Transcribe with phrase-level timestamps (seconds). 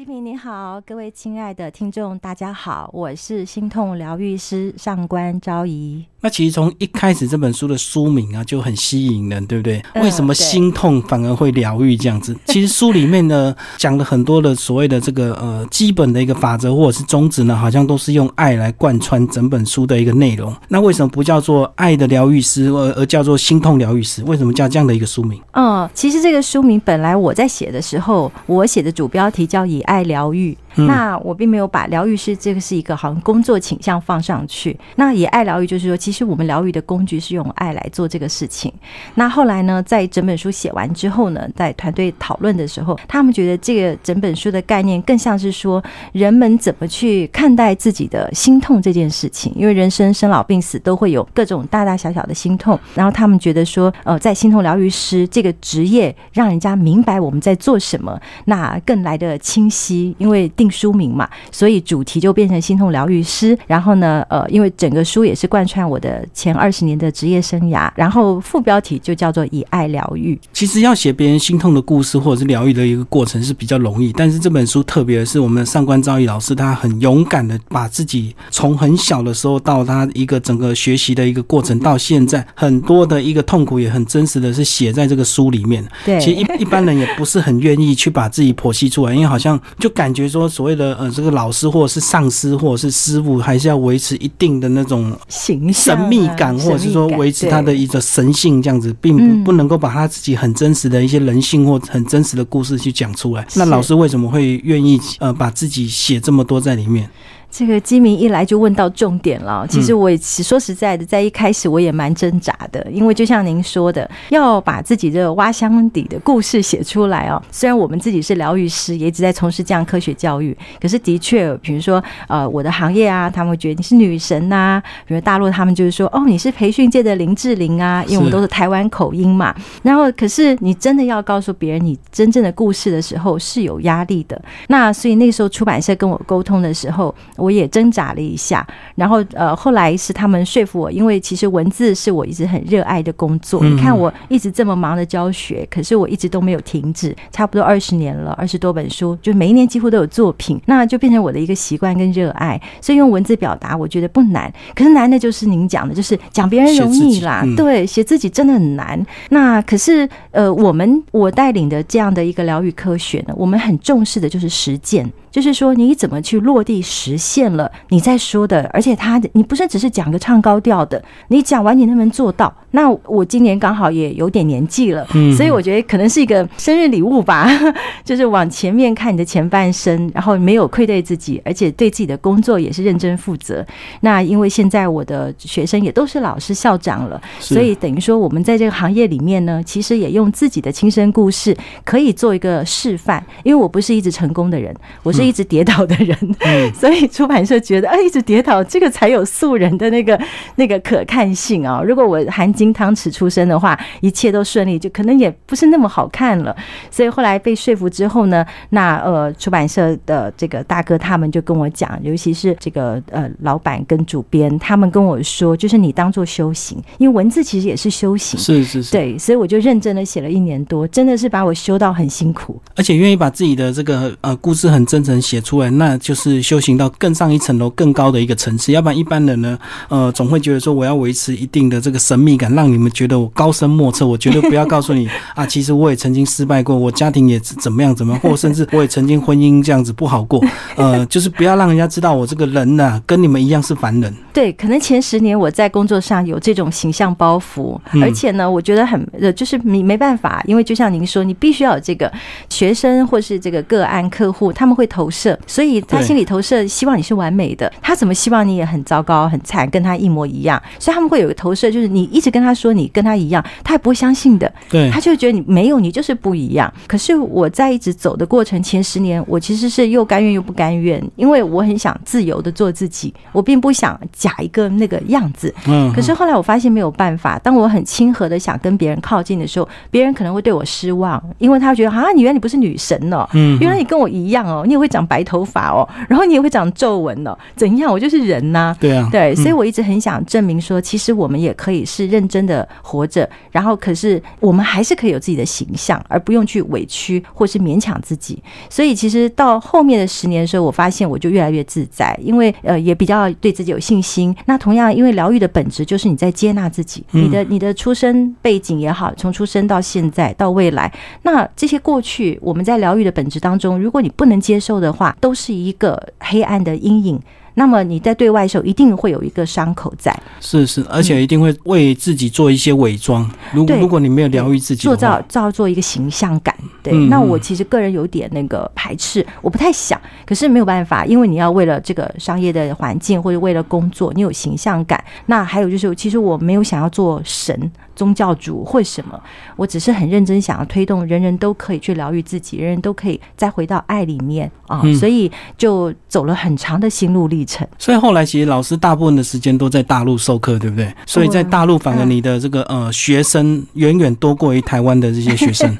[0.00, 6.02] 吉米你好，各位亲爱的听众，大家好，我是心痛疗愈师上官昭仪。
[6.22, 9.82] 那其实从一开始这本书的书名啊就很吸引人，对不对？
[9.94, 12.34] 嗯为什么心痛反而会疗愈这样子？
[12.46, 20.54] 其实书里面呢 讲了很多的所谓的这个呃基本的一个法则或者是宗旨呢，好像都是用爱来贯穿整本书的一个内容。
[20.68, 24.22] 那为什么不叫做爱的疗愈师，而而叫做心痛疗愈师？
[24.24, 25.40] 为什么叫这样的一个书名？
[25.52, 34.78] 嗯，其实这个书名本来我在写的时候，我写的主标题叫“以爱疗愈”，那我并没有把疗愈师这个是一个好像工作倾向放上去。
[34.96, 38.72] 那以爱疗愈就是说，其实我们疗愈的工具是用爱来做这个事情。
[39.14, 49.52] 那后来呢，在整本书写完之后呢，在团队讨论的时候，他们觉得这个整本书的概念更像是说，人们怎么去看待自己的心痛这件事情。
[49.56, 60.14] 因为人生生老病死都会有各种大大小小的心痛，然后他们觉得说，呃，在心痛疗愈师这个职业，让人家明白我们在做什么，那更来的清晰。
[60.18, 63.58] 因为定书名嘛，所以主题就变成心痛疗愈师。
[63.66, 70.38] 然后呢，呃，因为整个书也是贯穿我的前二十年的职业生涯，然后副标题就叫做以爱疗愈。
[70.52, 85.82] 其实要写别人心痛的故事或者是疗愈的一个过程是比较容易，但是这本书特别是，我们上官昭仪老师他很勇敢的把自己从很小的时候到他一个整个学习的一个过程，到现在很多的一个痛苦也很真实的是写在这个书里面。
[86.04, 103.46] 对，其实一一般人也不是很愿意去把自己剖析出来，因为好像就感觉说所谓的呃这个老师或者是上司或者是师傅，还是要维持一定的那种形象啊神秘感，或者是说维持他的一个神性这样子，并不能够把他自己很真实的一些人性或很真实的故事去讲出来。
[103.54, 107.08] 那老师为什么会愿意呃把自己写这么多在里面？
[107.50, 109.66] 这个基民一来就问到重点了。
[109.68, 117.42] 其实我也说实在的，在一开始我也蛮挣扎的，因为就像您说的，要把自己这个挖箱底的故事写出来哦。
[117.50, 129.54] 虽然我们自己是疗愈师，也一直在从事这样科学教育，可是的确，比如说呃，我的行业啊，他们会觉得你是女神呐、比如大陆他们就是说哦，你是培训界的林志玲啊，因为我们都是台湾口音嘛。
[129.82, 134.40] 然后，可是你真的要告诉别人你真正的故事的时候，是有压力的。
[134.68, 138.66] 那所以那个时候出版社跟我沟通的时候，我也挣扎了一下。
[138.94, 143.60] 然后呃，后来是他们说服我，因为其实文字是我一直很热爱的工作。
[143.62, 152.60] 嗯你看我一直这么忙的教学，可是我一直都没有停止，差不多二十年了，二十多本书，就每一年几乎都有作品，那就变成我的一个习惯跟热爱。
[152.80, 154.52] 所以用文字表达，我觉得不难。
[154.74, 159.00] 可是难的就是您讲的，就是讲别人容易啦对，写自己真的很难。
[159.30, 172.52] 那可是呃，我们我带领的这样的一个疗愈科学呢，我们很重视的就是实践，就是说你怎么去落地实现了你在说的，而且他你不是只是讲个唱高调的，你讲完你能不能做到？
[172.72, 177.48] 那我今年刚好也有点年纪了，嗯所以我觉得可能是一个生日礼物吧，
[178.04, 183.64] 就是往前面看你的前半生，然后没有愧对自己，而且对自己的工作也是认真负责。
[184.00, 193.24] 那因为现在我的学生也都是老师、校长了，所以等于说我们在这个行业里面呢，其实也用自己的亲身故事可以做一个示范。
[193.42, 200.18] 因为我不是一直成功的人，我是一直跌倒的人，嗯 所以出版社觉得，啊，一直跌倒，这个才有素人的那个
[200.56, 206.54] 那个可看性啊、如果我含金汤匙出身的话，一切都顺利，就可能也不是那么好看了。
[206.90, 218.38] 所以后来被说服之后呢，那呃出版社的这个大哥他们就跟我讲，尤其是这个呃老板跟主编，他们跟我说，就是你当做修行，因为文字其实也是修行。
[218.38, 222.60] 是是是，对，所以我就认真的写了一年多，真的是把我修到很辛苦。
[222.76, 228.72] 而且愿意把自己的这个呃故事很真诚写出来，那就是修行到更上一层楼、更高的一个层次。
[228.72, 234.06] 要不然一般人呢，呃，总会觉得说我要维持一定的这个神秘感，让你们觉得我高深莫测。
[234.06, 240.42] 我绝对不要告诉你 啊，其实我也曾经失败过，我家庭也怎么样怎么样， 或甚至我也曾经婚姻这样子不好过。
[240.76, 244.12] 呃，就是不要让人家知道我这个人呢、跟你们一样是凡人。
[244.32, 252.10] 对，可能前十年我在工作上有这种形象包袱，嗯而且呢，我觉得很呃，就是你没办法，因为就像您说，你必须要有这个
[252.48, 260.60] 学生或是这个个案客户，他们会投射，所以他心里投射希望你是完美的，他怎么希望你也很糟糕、很惨，跟他一模一样？
[260.78, 264.50] 所以他们会有个投射，就是你一直跟他说你跟他一样，他也不会相信的。
[264.68, 266.72] 对他，就觉得你没有，你就是不一样。
[266.86, 275.54] 可是我在一直走的过程，前十年我其实是又甘愿又不甘愿，因为我很想自由的做自己，我并不想假一个那个样子。
[275.66, 287.90] 嗯，可是后来我发现没有办法，当我很亲和的想跟别人靠近的时候，别人可能会对我失望，因为他觉得啊，你原来你不是女神哦，嗯原来你跟我一样哦，你也会长白头发哦，然后你也会长皱纹哦，怎样？
[287.92, 298.42] 我就是人呐、对啊，对，所以嗯我一直很想证明说，其实我们也可以是认真的活着，然后可是我们还是可以有自己的形象，而不用去委屈或是勉强自己。
[298.70, 304.34] 所以其实到后面的十年的时候，我发现我就越来越自在，因为呃也比较对自己有信心。
[304.46, 310.90] 那同样，因为疗愈的本质就是你在接纳自己，你的你的出生背景也好，从出生到现在到未来，
[311.22, 317.20] 那这些过去我们在疗愈的本质当中，如果你不能接受的话，都是一个黑暗的阴影。
[317.60, 320.18] 那么你在对外的时候，一定会有一个伤口在。
[320.40, 323.30] 是是，而且一定会为自己做一些伪装。
[323.52, 326.56] 如果如果你没有疗愈自己，做造造作一个形象感。
[326.82, 330.00] 对，那我其实个人有点那个排斥，我不太想。
[330.24, 335.04] 可是没有办法，因为你要为了这个商业的环境，或者为了工作，你有形象感。
[335.26, 337.70] 那还有就是，其实我没有想要做神。
[338.00, 339.20] 宗教主或什么，
[339.56, 347.68] 我只是很认真想要推动，人人都可以去疗愈自己，人人都可以再回到爱里面啊，所以就走了很长的心路历程。
[347.76, 350.90] 所以后来其实老师大部分的时间都在大陆授课，对不对？
[351.04, 355.70] 所以在大陆反而你的这个呃学生远远多过于台湾的这些学生。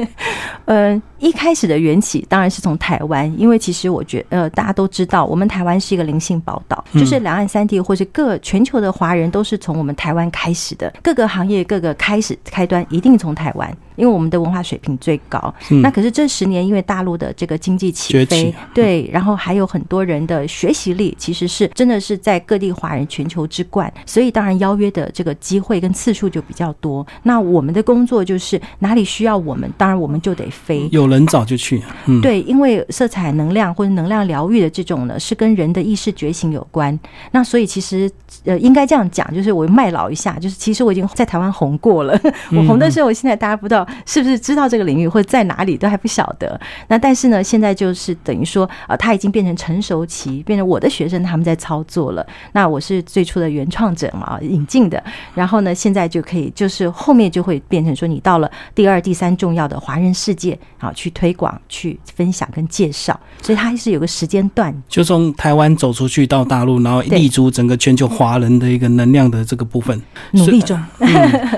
[0.66, 12.09] 嗯， 一开始的缘起当然是从台湾，因为其实我觉呃大家都知道，我们台湾是一个灵性宝岛，就是两岸三地或是各全球的华人都是从我们台湾开始的，各个行业各个开。
[12.10, 13.76] 开始开端一定从台湾。
[13.96, 27.06] 因为我们的文化水平最高，那可是这十年因为大陆的这个经济起飞，对，然后还有很多人的学习力，其实是真的是在各地华人全球之冠，所以当然邀约的这个机会跟次数就比较多。
[27.24, 31.82] 那我们的工作就是哪里需要我们，当然我们就得飞，有人早就去。
[32.06, 36.98] 嗯，对，因为色彩能量或者能量疗愈的这种呢，是跟人的意识觉醒有关。
[37.32, 38.10] 那所以其实
[38.44, 42.19] 呃，应该这样讲，就是我卖老一下，就是其实我已经在台湾红过了，
[42.52, 43.87] 我红的时候，我现在大家不知道。
[44.06, 46.58] 是不是知道这个领域或者在哪里都还不晓得？
[46.88, 52.26] 那但是呢，现在就是等于说，呃，他已经变成成熟期，变成我的学生他们在操作了。
[52.52, 55.02] 那我是最初的原创者嘛，引进的。
[55.35, 63.19] 然后呢，现在就可以就是后面就会变成说，你到了第二、第三重要的华人世界啊，去推广、去分享跟介绍。
[63.43, 70.00] 所以它是有个时间段，就从台湾走出去到大陆，然后立足整个全球华人的一个能量的这个部分，
[70.32, 70.79] 努力中。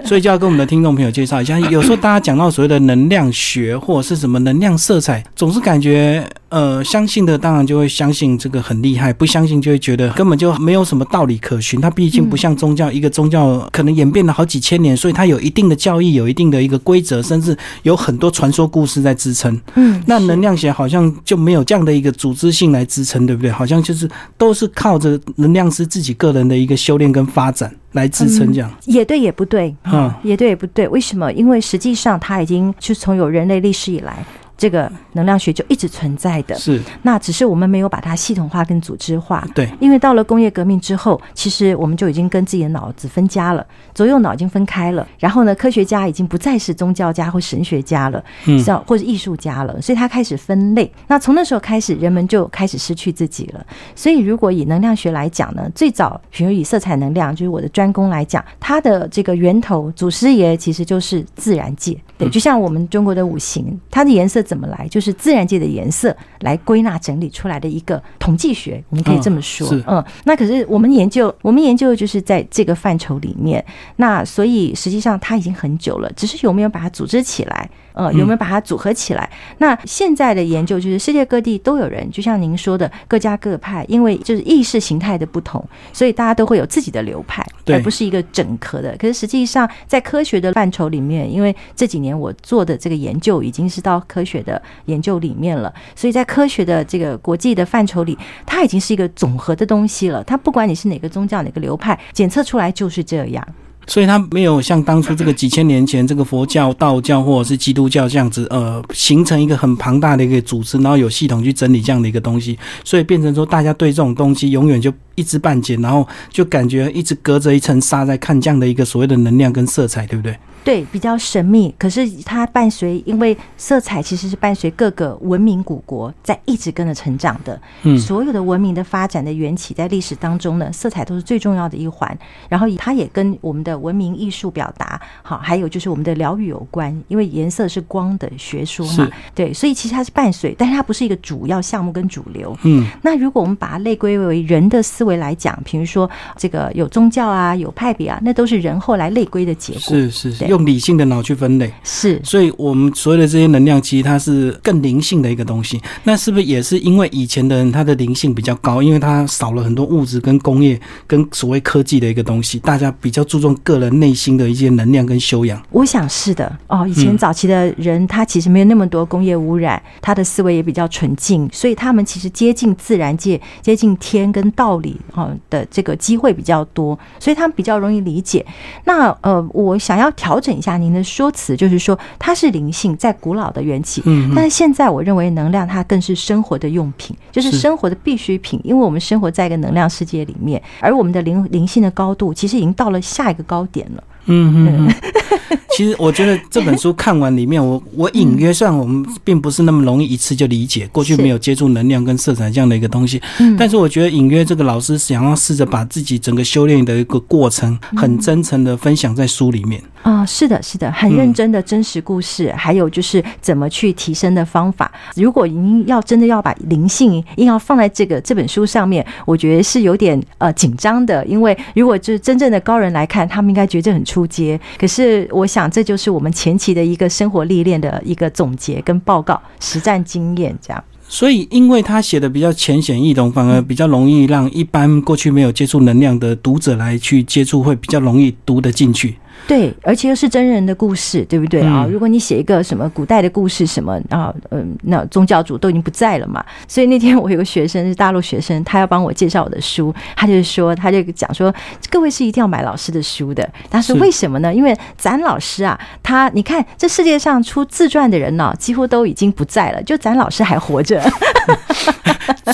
[0.05, 6.26] 所以就要跟我们的听众朋友介绍一下，有时候大家讲到所谓的能量学或者是什么能量色彩，总是感觉。
[6.52, 11.81] 呃，相信的当然就会相信这个很厉害，不相信就会觉得根本就没有什么道理可循。
[11.81, 19.58] 它毕竟不像宗教，一个宗教可能演变了好几千年，所以它有一定的教义，有一定的一个规则，甚至有很多传说故事在支撑。
[19.76, 23.50] 嗯，那能量学好像就没有这样的一个组织性来支撑，对不对？
[23.50, 24.06] 好像就是
[24.37, 30.87] 都是靠着能量师自己个人的一个修炼跟发展来支撑，这样也对也不对，嗯，也对也不对。
[30.88, 31.32] 为什么？
[31.32, 34.22] 因为实际上它已经就从有人类历史以来。
[34.62, 39.44] 这个能量学就一直存在的，是那只是我们没有把它系统化跟组织化。
[39.56, 45.05] 对，因为到了工业革命之后，其实我们就已经跟自己的脑子分家了，左右脑已经分开了。
[45.19, 48.23] 然后呢，科学家已经不再是宗教家或神学家了，
[48.64, 50.88] 像或者艺术家了，所以他开始分类。
[51.08, 53.67] 那从那时候开始，人们就开始失去自己了。
[53.97, 61.99] 所以如果以能量学来讲呢，最早比如以色彩能量，就是我的专攻来讲，它的这个源头祖师爷其实就是自然界。
[62.17, 64.41] 对，就像我们中国的五行，它的颜色。
[64.52, 64.87] 怎么来？
[64.88, 69.66] 就是自然界的颜色来归纳整理出来的一个统计学，我们可以这么说。
[69.87, 73.64] 嗯，那可是我们研究，我们研究的就是在这个范畴里面。
[73.96, 77.70] 那所以实际上它已经很久了，只是有没有把它组织起来？
[77.93, 79.29] 呃，有没有把它组合起来？
[79.59, 88.96] 那现在的研究就是世界各地都有人，就像您说的，各家各派，因为就是意识形态的不同，所以大家都会有自己的流派，而不是一个整合的。
[88.99, 100.22] 可是实际上，在科学的范畴里面，因为这几年我做的这个研究已经是到科学的研究里面了，所以在科学的这个国际的范畴里，它已经是一个总和的东西了。
[100.25, 103.46] 它不管你是哪个宗教、哪个流派，检测出来就是这样。
[103.86, 120.36] 所以它没有像当初这个几千年前这个佛教、道教或者是基督教这样子，呃，形成一个很庞大的一个组织，然后有系统去整理这样的一个东西，所以变成说大家对这种东西永远就一知半解，然后就感觉一直隔着一层纱在看这样的一个所谓的能量跟色彩，对不对？
[120.64, 127.60] 对，比较神秘，可是它伴随，因为色彩其实是伴随各个文明古国在一直跟着成长的。
[127.82, 132.16] 嗯，所有的文明的发展的缘起，在历史当中呢，色彩都是最重要的一环。
[132.48, 139.10] 然后它也跟我们的文明艺术表达，好，还有就是我们的疗愈有关，因为颜色是光的学说嘛。
[139.34, 142.56] 对，所以其实它是伴随，但是它不是一个主要项目跟主流。
[142.62, 149.81] 嗯，那如果我们把它类归为人的思维来讲，比如说这个有宗教啊，有派别啊，那都是人后来类归的结果。
[149.81, 150.52] 是是是。
[150.53, 151.73] 用理性的脑去分类。
[151.82, 155.81] 是，所以我们所有的这些能量，其实它是更灵性的一个东西。
[156.05, 165.61] 那是不是也是因为以前的人他的灵性比较高，因为他少了很多物质跟工业跟所谓科技的一个东西，大家比较注重个人内心的一些能量跟修养。
[165.71, 166.87] 我想是的哦。
[166.87, 178.44] 以前早期的人，他其实没有那么多工业污染，他的思维也比较纯净，所以他们其实接近自然界、接近天跟道理哦的这个机会比较多，所以他们比较容易理解。
[178.85, 194.03] 那呃，我想要调整一下您的说辞，就是说它是灵性，在古老的缘起，嗯，但是现在我认为能量它更是生活的用品，就是生活的必需品，因为我们生活在一个能量世界里面，而我们的灵灵性的高度其实已经到了下一个高点了。
[194.26, 194.94] 嗯嗯，
[195.76, 203.20] 其实我觉得这本书看完里面，我我隐约算我们并不是那么容易一次就理解，过去没有接触能量跟色彩这样的一个东西。
[203.41, 209.82] 嗯，但是我觉得隐约这个老师想要试着把自己整个修炼的一个过程，很真诚的分享在书里面。
[210.02, 214.91] 啊，是的，是的，很认真的真实故事，还有就是怎么去提升的方法。
[215.14, 224.60] 如果您要真的要把灵性硬要放在这个这本书上面，我觉得是有点呃紧张的，因为如果就是真正的高人来看，他们应该觉得这很出街。
[224.78, 230.84] 可是我想，这就是我们前期的一个生活历练的一个总结跟报告，实战经验这样。
[231.08, 239.16] 所以，因为他写的比较浅显易懂，反而比较容易让一般过去没有接触能量的读者来去接触，会比较容易读得进去。
[239.46, 241.87] 对，而且又是真人的故事，对不对啊？
[241.91, 246.44] 如果你写一个什么古代的故事，什么啊，嗯，那宗教主都已经不在了嘛。
[246.69, 251.53] 所以那天我有个学生是大陆学生，他要帮我介绍我的书，他就说，他就讲说，
[251.91, 253.49] 各位是一定要买老师的书的。
[253.69, 254.55] 他说为什么呢？
[254.55, 261.03] 因为咱老师啊，他你看这世界上出自传的人呢，几乎都已经不在了，就咱老师还活着。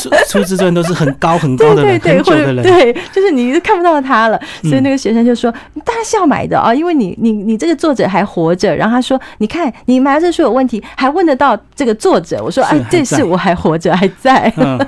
[0.01, 4.41] 出出自传都是很高很高的人，很久的人，对，就是你看不到他了。
[4.63, 5.53] 所以那个学生就说，
[5.85, 6.75] 当然是要买的啊。
[6.79, 14.79] 因为你你你这个作者还活着，然后他说：“你看你买了这书有问题，还问得到这个作者。”我说：“哎，这是我还活着， 还在。”嗯，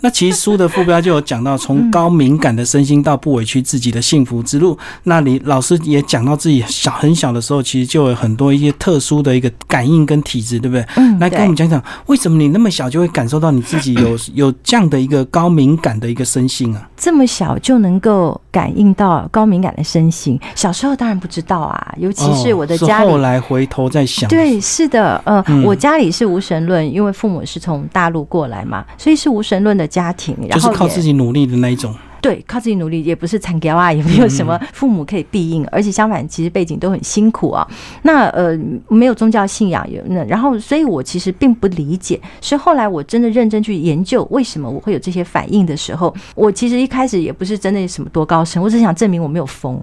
[0.00, 4.78] 那其实书的副标就有讲到，从高敏感的身心到不委屈自己的幸福之路。
[5.04, 10.84] 那你老师也讲到自己小很小的时候，其实就有很多一些特殊的一个感应跟体质，对不对？
[10.96, 16.88] 嗯，来跟我们讲讲，为什么你那么小就会感受到你自己有 有这样的一个高敏感的一个身心啊？
[16.96, 21.94] 这么小就能够感应到高敏感的身心，小时候当然不知道啊。
[21.98, 31.94] 尤其是我的家里，后来回头再想，对，是的，呃，我家里是无神论，因为父母是从大陆过来嘛，所以是无神论的家庭，然后靠自己努力的那一种。
[32.20, 37.66] 对，靠自己努力，也不是残掉啊，也没有什么父母可以庇应，而且相反，其实背景都很辛苦啊。
[38.02, 38.58] 那呃，
[38.88, 42.20] 没有宗教信仰，有那，然后，所以我其实并不理解。
[42.40, 49.80] 是后来我真的认真去研究为什么我会有这些反应的时候，我其实一开始也不是真的什么多高深，我只想证明我没有疯。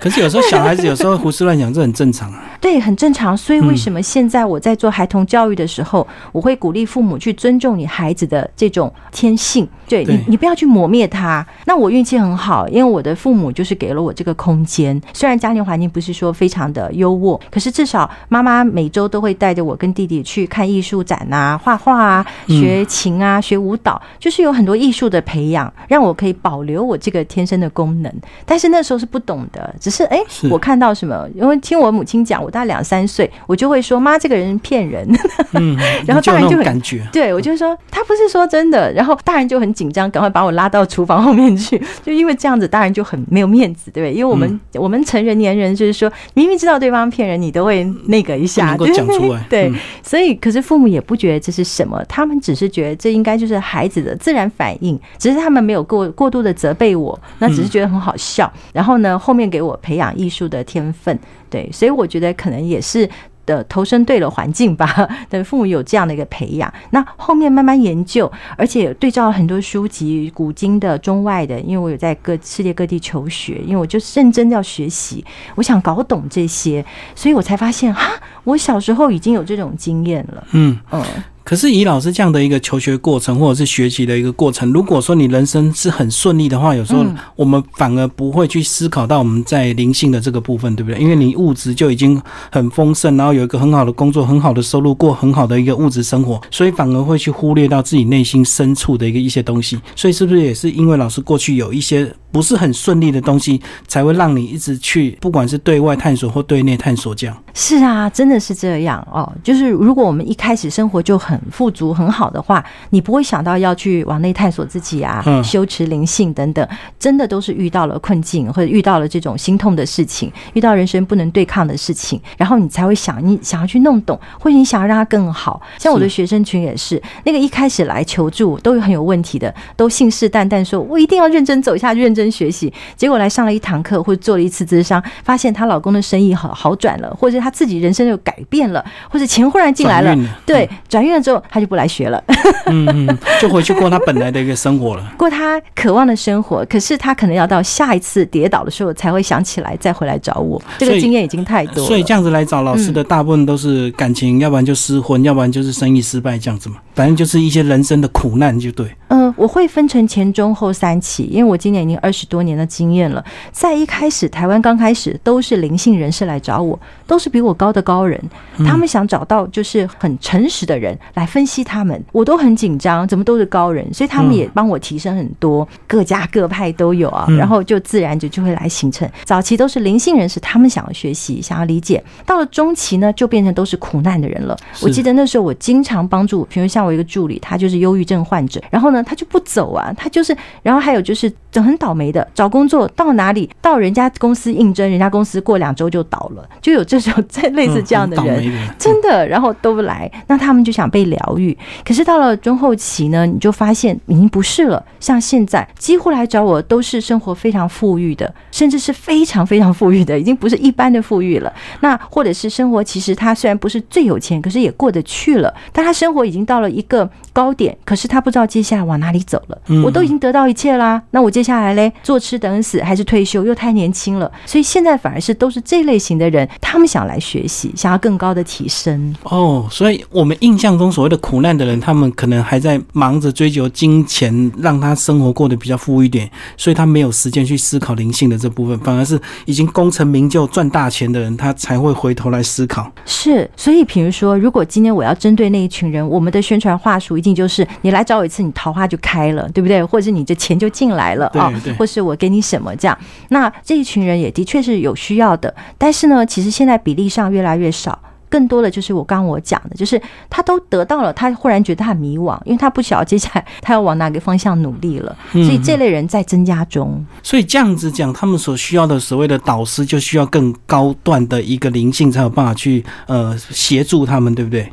[0.00, 2.44] 可是有时候小孩子有时候胡思乱想，这很正常啊。
[2.60, 3.36] 对，很正常。
[3.36, 11.46] 所以为什么现在我在做孩童教育的时候，我会鼓励父母去尊重你孩子的这种天性，对你，你不要去磨灭他。
[11.70, 15.00] 那我运气很好，因为我的父母就是给了我这个空间。
[15.12, 28.12] 虽然家庭环境不是说非常的优渥，可是至少妈妈每周都会带着我跟弟弟去看艺术展啊、画画啊、学琴啊、学舞蹈，就是有很多艺术的培养，让我可以保留我这个天生的功能。
[28.44, 35.08] 但是那时候是不懂的，只是哎，我看到什么，因为听我母亲讲，我大概两三岁，我就会说妈，这个人骗人。
[35.52, 41.80] 嗯， 然后大人就很感觉，对我就说他不是说真的，然后大人就很紧张，赶快把我拉到厨房后面去。
[42.04, 44.12] 就因为这样子，大人就很没有面子，对不对？
[44.12, 49.44] 因为我们我们成人年人就是说，明明知道对方骗人，你都会那个一下，能够讲出来。
[49.48, 49.70] 对，
[50.02, 58.50] 所以可是父母也不觉得这是什么，他们只是觉得这应该就是孩子的自然反应，只是他们没有过过度的责备我，那只是觉得很好笑。
[58.72, 63.08] 然后呢，后面给我培养艺术的天分，对，所以我觉得可能也是。
[63.50, 75.24] 的投身对了环境吧， 等父母有这样的一个培养，那后面慢慢研究，而且对照很多书籍，古今的、中外的，因为我有在各世界各地求学，因为我就认真要学习，
[75.56, 76.84] 我想搞懂这些，
[77.16, 78.12] 所以我才发现哈，
[78.44, 80.44] 我小时候已经有这种经验了。
[80.52, 81.02] 嗯嗯。
[81.42, 87.04] 可是以老师这样的一个求学过程，或者是学习的一个过程，如果说你人生是很顺利的话，有时候
[87.34, 91.00] 我们反而不会去思考到我们在灵性的这个部分，对不对？
[91.00, 92.20] 因为你物质就已经
[92.50, 99.78] 很丰盛，然后有一个很好的工作、很好的收入，过很好的一个物质生活，所以反而会去忽略到自己内心深处的一个一些东西。
[99.96, 107.36] 所以是不是也是因为老师过去有一些不是很顺利的东西，才会让你一直去不管是对外探索或对内探索这样？
[107.54, 109.30] 是啊，真的是这样哦。
[109.42, 116.66] 就是如果我们一开始生活就很很富足很好的话，你不会想到要去往内探索自己啊，嗯修持灵性等等，
[116.98, 125.62] 真的都是遇到了困境或者遇到了这种心痛的事情，遇到人生不能对抗的事情，然后你才会想你想要去弄懂，或者你想要让它更好。
[125.78, 142.22] 像我的学生群也是，那个一开始来求助都有很有问题的，都信誓旦旦说我一定要认真走下去，认真学习，结果来上了一堂课或者做了一次咨商，发现她老公的生意好好转了，或者她自己人生又改变了，或者钱忽然进来了了，对，转运了之后他就不来学了。
[142.66, 145.12] 嗯嗯，就回去过他本来的一个生活了。
[145.18, 150.60] 过他渴望的生活，可是他可能要到下一次跌倒的时候才会想起来，再回来找我。
[150.78, 151.88] 这个经验已经太多了。
[151.88, 156.76] 所以这样子来找老师的，大部分都是感情，要不然就失婚，要不然就是生意失败这样子嘛。
[156.94, 158.86] 反正就是一些人生的苦难，就对。
[159.08, 163.24] 嗯，我会分成前中后三期，因为我今年已经二十多年的经验了。
[163.50, 168.20] 在一开始，台湾刚开始都是灵性人士来找我，都是比我高的高人，
[168.58, 179.08] 他们想找到就是很诚实的人来分析他们，我都很紧张，怎么都是高人，所以他们也帮我提升很多，各家各派都有啊，嗯然后就自然就就会来形成。
[179.24, 184.56] 早期都是灵性人士，他们想要学习，想要理解，到了中期呢，就变成都是苦难的人了。
[184.82, 198.50] 我记得那时候我经常帮助，比如像我一个助理，他就是忧郁症患者，然后呢，他就不走啊，他就是，然后还有就是就很倒霉的，找工作到哪里，到人家公司应征，人家公司过两周就倒了，就有这种这类似这样的人。
[198.78, 201.56] 真的，然后都不来，那他们就想被疗愈。
[201.84, 204.84] 可是到了中后期呢，你就发现已经不是了。
[204.98, 211.52] 像现在，几乎来找我都是生活非常富裕的，甚至是非常非常富裕的，已经不是一般的富裕了。
[211.80, 215.52] 那或者是生活，其实他虽然不是最有钱，可是也过得去了。
[215.72, 219.58] 但他生活已经到了一个高点，可是他不知道接下来往哪里走了。
[219.84, 223.44] 我都已经得到一切啦，那我接下来嘞，坐吃等死还是退休？
[223.44, 229.14] 又太年轻了，所以现在反而是都是这类型的人，他们想来学习，想要更高的提升。
[229.24, 242.90] 哦，所以我们印象中所谓的苦难的人，他们可能还在忙着追求金钱，让他生活过得比较富裕一点，所以他没有时间去思考灵性的这部分，反而是已经功成名就、赚大钱的人，他才会回头来思考。
[243.04, 249.84] 是，所以比如说，如果今天我要针对那一群人，我们的宣传话术一定就是你来找我一次，你桃花就开了，对不对？
[249.84, 252.98] 或者是你这钱就进来了对啊对，或是我给你什么这样。
[253.28, 257.98] 那这一群人也的确是有需要的，但是呢，其实现在比例上越来越少。
[258.28, 267.04] 更多的就是我刚刚我讲的，就是他都得到了，他忽然觉得他很迷惘，因为他不晓得接下来他要往哪个方向努力了，所以这类人在增加中。
[267.24, 274.72] 所以这样子讲，他们所需要的所谓的导师，就需要更高段的一个灵性，才有办法去呃协助他们，对不对？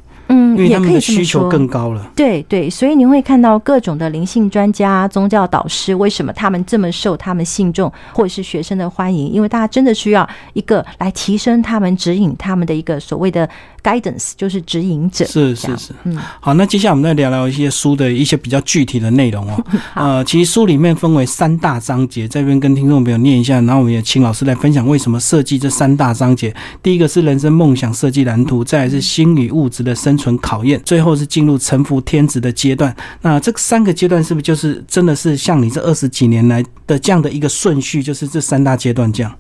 [0.58, 1.50] 嗯，因为他们的也可以需求说。
[1.50, 2.12] 更高了。
[2.16, 9.32] 对对，所以你会看到各种的灵性专家、宗教导师，为什么他们这么受他们信众或者是学生的欢迎？
[9.32, 13.48] 因为大家真的需要一个来提升他们、指引他们的一个所谓的
[13.88, 15.24] guidance，就是指引者。
[15.26, 19.64] 是是是，嗯，好，那接下来我们再聊聊一些书的一些比较具体的内容哦。
[19.96, 26.54] 呃，其实书里面分为三大章节，这边跟听众朋友念一下，然后我们也请老师来分享为什么设计这三大章节。
[26.84, 32.94] 第一个是人生梦想设计蓝图，再来是心与物质的生存考验，最后是进入臣服天职的阶段。
[33.22, 39.34] 那这三个阶段是不是就是真的是像你这二十几年来的这样的一个顺序，就是这三大阶段这样？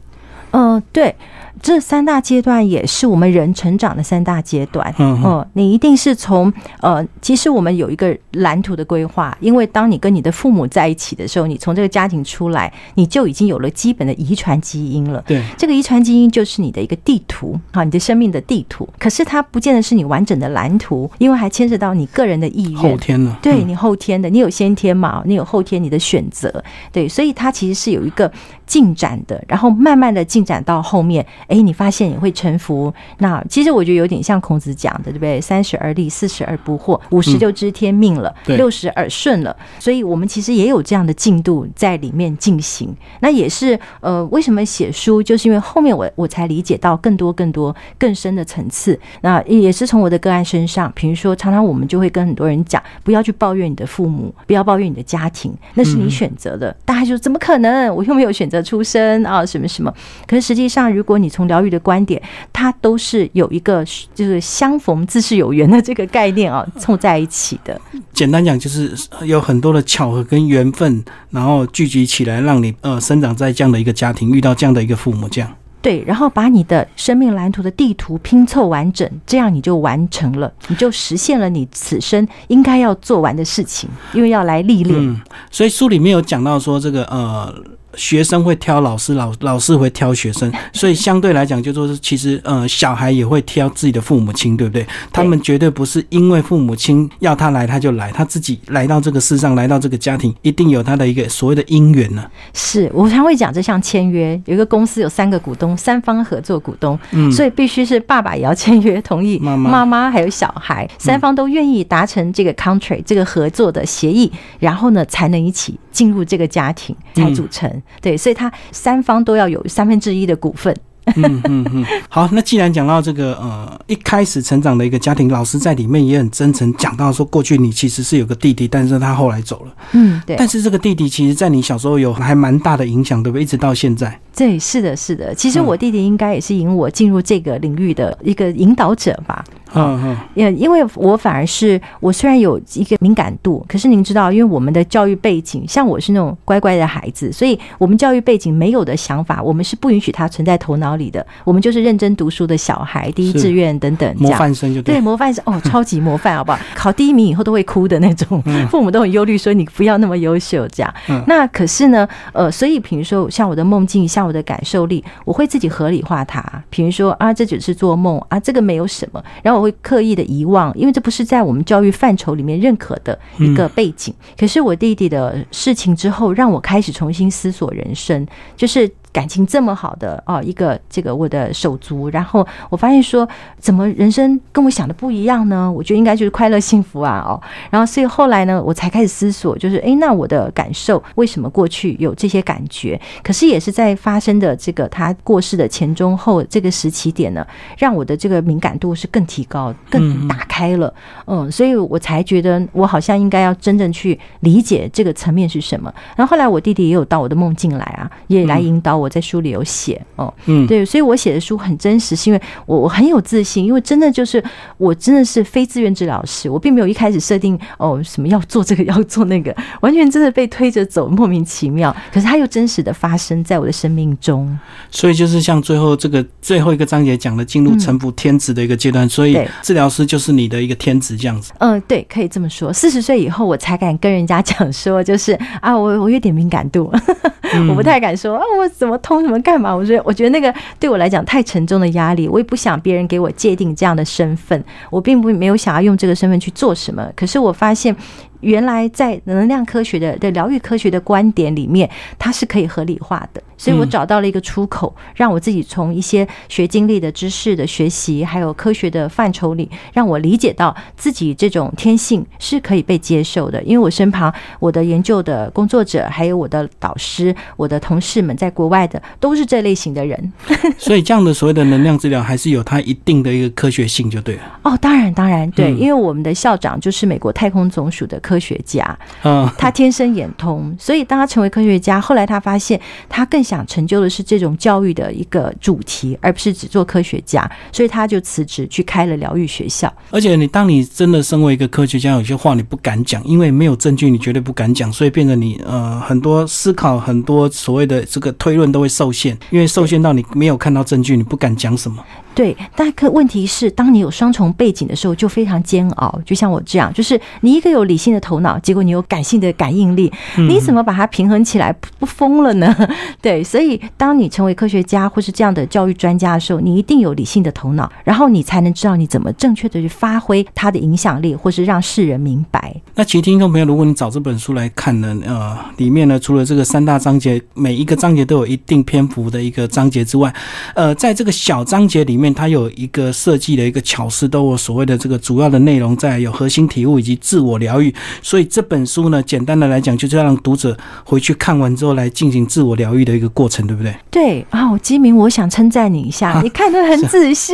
[0.51, 1.13] 呃，对，
[1.61, 4.93] 这三大阶段也是我们人成长的三大阶段。
[4.99, 15.23] 嗯你一定是从呃，其实我们有一个蓝图的规划，因为当你跟你的父母在一起的时候，你从这个家庭出来，你就已经有了基本的遗传基因了。
[15.27, 18.87] 对，这个遗传基因就是你的一个地图，啊，你的生命的地图。
[18.99, 22.97] 可是它不见得是你完整的蓝图，因为还牵涉到你个人的意愿后。
[22.97, 25.21] 天了，嗯对你后天的，你有先天嘛？
[25.25, 28.31] 你有后天你的选择，对，所以它其实是有一个
[28.65, 32.93] 进展的，然后慢慢的进展到后面，哎，你发现你会臣服。
[33.19, 35.39] 那其实我觉得有点像孔子讲的，对不对？
[35.39, 39.55] 三十而立，四十而不惑，五十就知天命了，六十而顺了。
[39.79, 42.95] 所以我们其实也有这样的进度在里面进行。
[43.19, 48.99] 那也是呃，为什么写书，就是因为后面我我才理解到更多更多更深的层次。
[49.21, 56.75] 那也是从我的个案身上，比如说常常我们就会跟很多人讲，不要去抱怨你的父母，不要抱怨你的家庭，那是你选择的。
[56.85, 57.93] 大家就怎么可能？
[57.95, 59.93] 我又没有选择出生啊，什么什么。
[60.25, 62.21] 可是实际上，如果你从疗愈的观点，
[62.53, 63.83] 它都是有一个
[64.15, 67.79] 就是相逢自是有缘的这个概念啊，凑在一起的。
[68.13, 68.95] 简单讲就是
[69.25, 75.53] 有很多的巧合跟缘分，然后聚集起来，让你呃生长在这样的一个家庭，遇到这样的一个父母，这样。
[75.81, 84.97] 对，然后把你的生命蓝图的地图拼凑完整，这样你就完成了，你就实现了你此生应该要做完的事情，因为要来历练。
[84.99, 85.21] 嗯，
[85.51, 87.53] 所以书里面有讲到说这个呃。
[87.97, 94.85] 学生会挑老师，老老师会挑学生， 所以相对来讲，就说是其实呃，小孩也会挑自己的父母亲，对不对？
[95.11, 102.23] 他们绝对不是因为父母亲要他来他就来，他自己来到这个世上，来到这个家庭，一定有他的一个所谓的因缘呢。
[102.53, 117.81] 是我常会讲，这像签约，有一个公司有三个股东，三方合作股东，嗯，所以必须是爸爸也要签约同意，妈妈、妈妈还有小孩，三方都愿意达成这个 contract 这个合作的协议，然后呢，才能一起进入这个家庭才组成。
[118.01, 120.75] 对，所以他三方都要有三分之一的股份。
[121.15, 129.71] 嗯嗯嗯，好，那既然讲到这个呃，一开始成长的一个家庭，老师在里面也很真诚讲到说，过去你其实是有个弟弟，但是他后来走了。
[129.93, 130.35] 嗯，对。
[130.35, 133.43] 但是这个弟弟其实在你小时候有还蛮大的影响，对不对？
[133.43, 134.19] 一直到现在。
[134.35, 135.33] 对，是的，是的。
[135.33, 139.45] 其实我弟弟应该也是引我进入这个领域的一个引导者吧。
[139.47, 151.25] 嗯嗯，也因为我反而是我虽然有一个敏感度，可是您知道，因为我们的教育背景，像我是那种乖乖的孩子，所以我们教育背景没有的想法，我们是不允许它存在头脑里的。
[151.43, 156.59] 我们就是认真读书的小孩，第一志愿等等，模范生就对模范生哦， 超级模范，好不好？
[156.75, 160.93] 考第一名以后都会哭的那种，父母都很忧虑，说你不要那么优秀这样。
[161.27, 166.43] 那可是呢，呃，所以比如说像我的梦境，像我的感受力，我会自己合理化它。
[166.69, 174.13] 比如说啊，这只是做梦啊，这个没有什么，然后我会刻意的遗忘，因为这不是在我们教育范畴里面认可的一个背景。
[174.39, 178.89] 可是我弟弟的事情之后，让我开始重新思索人生，就是。
[179.17, 183.27] 感情这么好的哦，一个这个我的手足，然后我发现说，
[183.57, 185.71] 怎么人生跟我想的不一样呢？
[185.71, 193.01] 我觉得应该就是快乐幸福啊哦，然后所以后来呢，我才开始思索，就是诶，那我的感受为什么过去有这些感觉？
[193.23, 197.43] 可是也是在发生的这个他过世的前中后这个时期点呢，
[197.75, 200.93] 让我的这个敏感度是更提高、更打开了。
[201.25, 205.91] 嗯，所以我才觉得我好像应该要真正去理解这个层面是什么。
[206.15, 209.06] 然后后来我弟弟也有到我的梦境来啊，也来引导我。
[209.07, 214.43] 我在书里有写哦，嗯，对，所以我写的书很真实，是因为我我很有自信，因为真的就是
[214.77, 221.95] 我真的是非自愿治疗师，我并没有一开始设定哦什么要做这个要做那个， 完全真的被推着走，莫名其妙。
[222.11, 224.59] 可是它又真实的发生在我的生命中，
[224.91, 231.53] 所以就是像最后这个最后一个章节讲的进入臣服天职的一个阶段，所以治疗师就是你的一个天职这样子。
[231.59, 232.73] 嗯，对，可以这么说。
[232.73, 236.91] 四十岁以后我才敢跟人家讲说，就是啊，我我有点敏感度，
[237.69, 238.97] 我不太敢说啊，我怎么。
[238.99, 239.75] 通什么干嘛？
[239.75, 247.07] 我觉得，我觉得那个对我来讲太沉重的压力，我也不想别人给我界定这样的身份，我并不没有想要用这个身份去做什么。
[247.15, 247.95] 可是我发现。
[248.41, 263.61] 原来在能量科学的的疗愈科学的观点里面，它是可以合理化的，所以我找到了一个出口，让我自己从一些学经历的知识的学习，还有科学的范畴里，让我理解到自己这种天性是可以被接受的。
[263.63, 270.31] 因为我身旁我的研究的工作者，还有我的导师、我的同事们，在国外的都是这类型的人，
[270.77, 274.41] 所以这样的所谓的能量治疗还是有它一定的一个科学性，就对了。
[274.61, 278.17] 哦，当然，当然，对，因为我们的校长就是美国太空总署的。
[278.27, 278.83] 科学家，
[279.23, 289.91] 嗯，他天生眼通，所以当他成为科学家，后来他发现他更想成就的是这种教育的一个主题，而不是只做科学家，所以他就辞职去开了疗愈学校。
[290.11, 302.03] 而且你当你真的身为一个科学家，有些话你不敢讲，因为没有证据，你绝对不敢讲，所以变得你呃很多思考，很多所谓的这个推论都会受限，因为受限到你没有看到证据，你不敢讲什么。
[302.37, 306.21] 对，但可问题是，当你有双重背景的时候，就非常煎熬。
[306.23, 310.13] 就像我这样，就是你一个有理性的头脑，结果你有感性的感应力，
[310.47, 312.77] 你怎么把它平衡起来，不疯了呢？
[313.19, 322.79] 对，所以当你成为科学家或是这样的教育专家的时候，你一定有理性的头脑，然后你才能知道你怎么正确的去发挥它的影响力，或是让世人明白。
[322.93, 330.31] 那其实听众朋友，如果你找这本书来看呢，呃，里面呢，除了这个三大章节，每一个章节都有一定篇幅的一个章节之外，
[330.75, 332.26] 呃，在这个小章节里面。
[332.33, 337.93] 它有一个设计的一个巧思，都有所谓的这个主要的内容在，有核心体悟以及自我疗愈。
[338.21, 343.95] 所以这本书呢，简单的来讲，就是要让读者回去看完之后来进行自我疗愈的一个过程，对不对？
[344.09, 347.53] 对啊，基明，我想称赞你一下，你看得很仔细，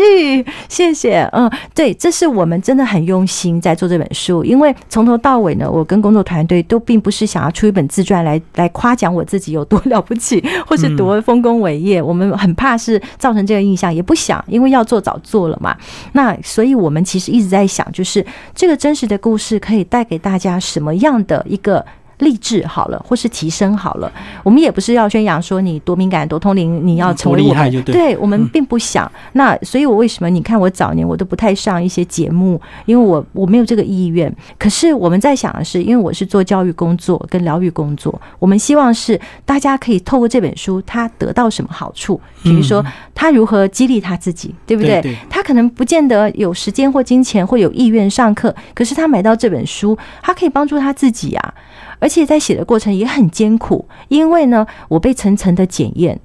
[0.70, 1.24] 谢谢。
[1.34, 14.74] 嗯，对，这是我们真的很用心在做这本书，因为从头到尾呢，我跟工作团队都并不是想要出一本自传来来夸奖我自己有多了不起，或是多丰功伟业，我们很怕是造成这个印象，也不想，因为。
[14.74, 15.78] 要做早做了嘛？
[16.14, 21.86] 那所以我们其实一直在想，就是这个真实的故事可以带给大家什么样的一个
[22.20, 24.12] 励志好了，或是提升好了，
[24.44, 29.12] 我们也不是要宣扬说你多敏感、多通灵，你要成为我们，对我们并不想。
[29.34, 34.34] 那所以，我为什么你看我早年我都不太上一些节目，因为我我没有这个意愿。
[34.58, 42.20] 可是我们在想的是，因为我是做教育工作跟疗愈工作，我们希望是大家可以透过这本书，他得到什么好处？
[42.44, 42.84] 比如说
[43.16, 45.18] 他如何激励他自己，对不对？
[45.30, 51.54] 他可能不见得有时间或金钱或有意愿上课，可是他买到这本书，他可以帮助他自己啊。
[52.04, 56.20] 而且在写的过程也很艰苦，因为呢，我被层层的检验。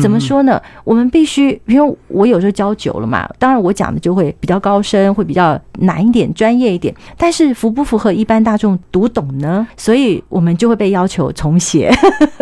[0.00, 0.60] 怎么说呢？
[0.82, 6.94] 我们必须，因为我有时候教久了嘛，当然我讲的就会比较高深，会比较难一点、专业一点。
[7.18, 9.66] 但是符不符合一般大众读懂呢？
[9.76, 11.92] 所以我们就会被要求重写，